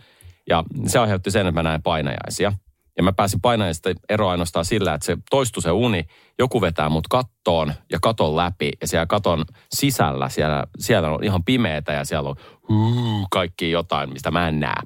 [0.49, 2.53] Ja se aiheutti sen, että mä näin painajaisia.
[2.98, 6.06] Ja mä pääsin painajaisista eroon ainoastaan sillä, että se toistui se uni.
[6.39, 8.72] Joku vetää mut kattoon ja katon läpi.
[8.82, 12.36] Ja siellä katon sisällä, siellä, siellä on ihan pimeätä ja siellä on
[12.70, 14.82] huu, kaikki jotain, mistä mä en näe.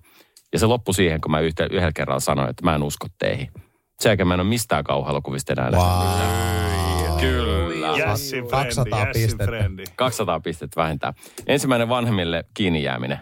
[0.54, 3.52] Ja se loppui siihen, kun mä yhtä, yhdellä kerralla sanoin, että mä en usko teihin.
[4.00, 7.20] Sen jälkeen mä en ole mistään kauhuelokuvista enää mitään.
[7.20, 7.60] Kyllä.
[7.70, 9.46] Frendi, 200 Jässin pistettä.
[9.46, 9.84] frendi.
[9.96, 11.14] 200 pistettä vähintään.
[11.48, 13.20] Ensimmäinen vanhemmille kiinni jääminen.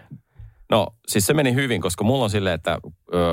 [0.70, 2.78] No siis se meni hyvin, koska mulla on silleen, että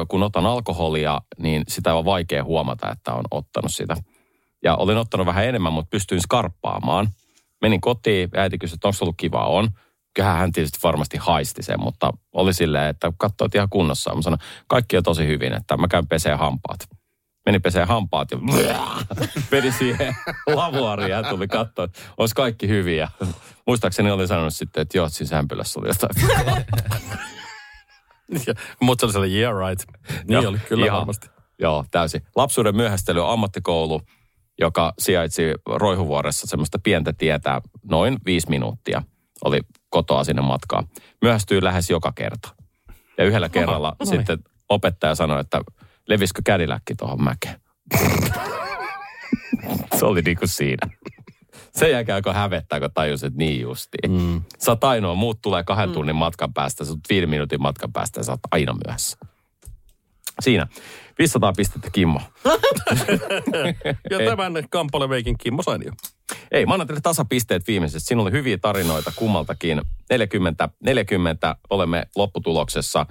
[0.08, 3.96] kun otan alkoholia, niin sitä on vaikea huomata, että on ottanut sitä.
[4.64, 7.08] Ja olin ottanut vähän enemmän, mutta pystyin skarppaamaan.
[7.62, 9.70] Menin kotiin, äiti kysyi, että onko ollut kiva on.
[10.14, 14.16] Kyllähän hän tietysti varmasti haisti sen, mutta oli silleen, että katsoit ihan kunnossa.
[14.16, 16.80] Mä sanoin, kaikki on tosi hyvin, että mä käyn pesee hampaat.
[17.46, 18.38] Meni pesee hampaat ja
[19.52, 20.16] meni siihen
[20.56, 23.10] lavuariin ja tuli katsoa, että olisi kaikki hyviä.
[23.68, 26.16] Muistaakseni oli sanonut sitten, että joo, siinä sämpylässä oli jotain.
[28.82, 29.90] Mutta se oli sellainen, yeah right.
[30.28, 30.98] Niin Joo, oli, kyllä ihan.
[30.98, 31.28] varmasti.
[31.60, 32.22] Joo, täysin.
[32.36, 34.02] Lapsuuden myöhästely on ammattikoulu,
[34.60, 39.02] joka sijaitsi Roihuvuoressa semmoista pientä tietää noin viisi minuuttia.
[39.44, 40.84] Oli kotoa sinne matkaa.
[41.22, 42.56] Myöhästyi lähes joka kerta.
[43.18, 44.18] Ja yhdellä kerralla no niin.
[44.18, 44.40] sitten
[44.70, 45.62] opettaja sanoi, että
[46.08, 47.62] leviskö kädiläkki tuohon mäkeen.
[50.00, 50.90] Se oli niin kuin siinä.
[51.76, 54.12] Sen jälkeen alkoi hävettää, kun tajusin, että niin justiin.
[54.12, 54.42] Mm.
[54.60, 58.24] Sä oot ainoa, muut tulee kahden tunnin matkan päästä, oot viiden minuutin matkan päästä ja
[58.24, 59.18] sä oot aina myöhässä.
[60.40, 60.68] Siinä.
[61.20, 62.22] 500 pistettä Kimmo.
[64.10, 65.92] Ja tämän kampaleveikin Kimmo Sainio.
[66.52, 68.08] Ei, mä annan teille tasapisteet viimeisestä.
[68.08, 69.82] Siinä oli hyviä tarinoita kummaltakin.
[70.10, 73.06] 40, 40 olemme lopputuloksessa.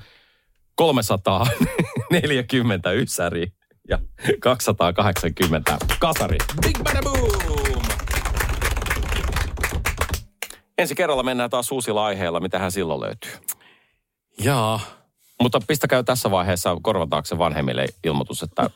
[2.11, 3.47] 340 ysäri
[3.89, 3.99] ja
[4.41, 6.39] 280 kasari.
[6.63, 7.83] Big bada boom!
[10.79, 13.31] Ensi kerralla mennään taas uusilla aiheilla, mitä hän silloin löytyy.
[14.39, 14.81] Jaa.
[15.43, 18.71] Mutta pistäkää tässä vaiheessa korvan taakse vanhemmille ilmoitus, että,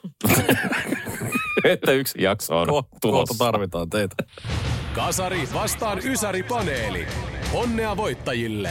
[1.64, 3.34] että yksi jakso on Ko- kohta tulossa.
[3.38, 4.16] tarvitaan teitä.
[4.94, 7.06] Kasari vastaan Ysäri-paneeli.
[7.52, 8.70] Onnea voittajille!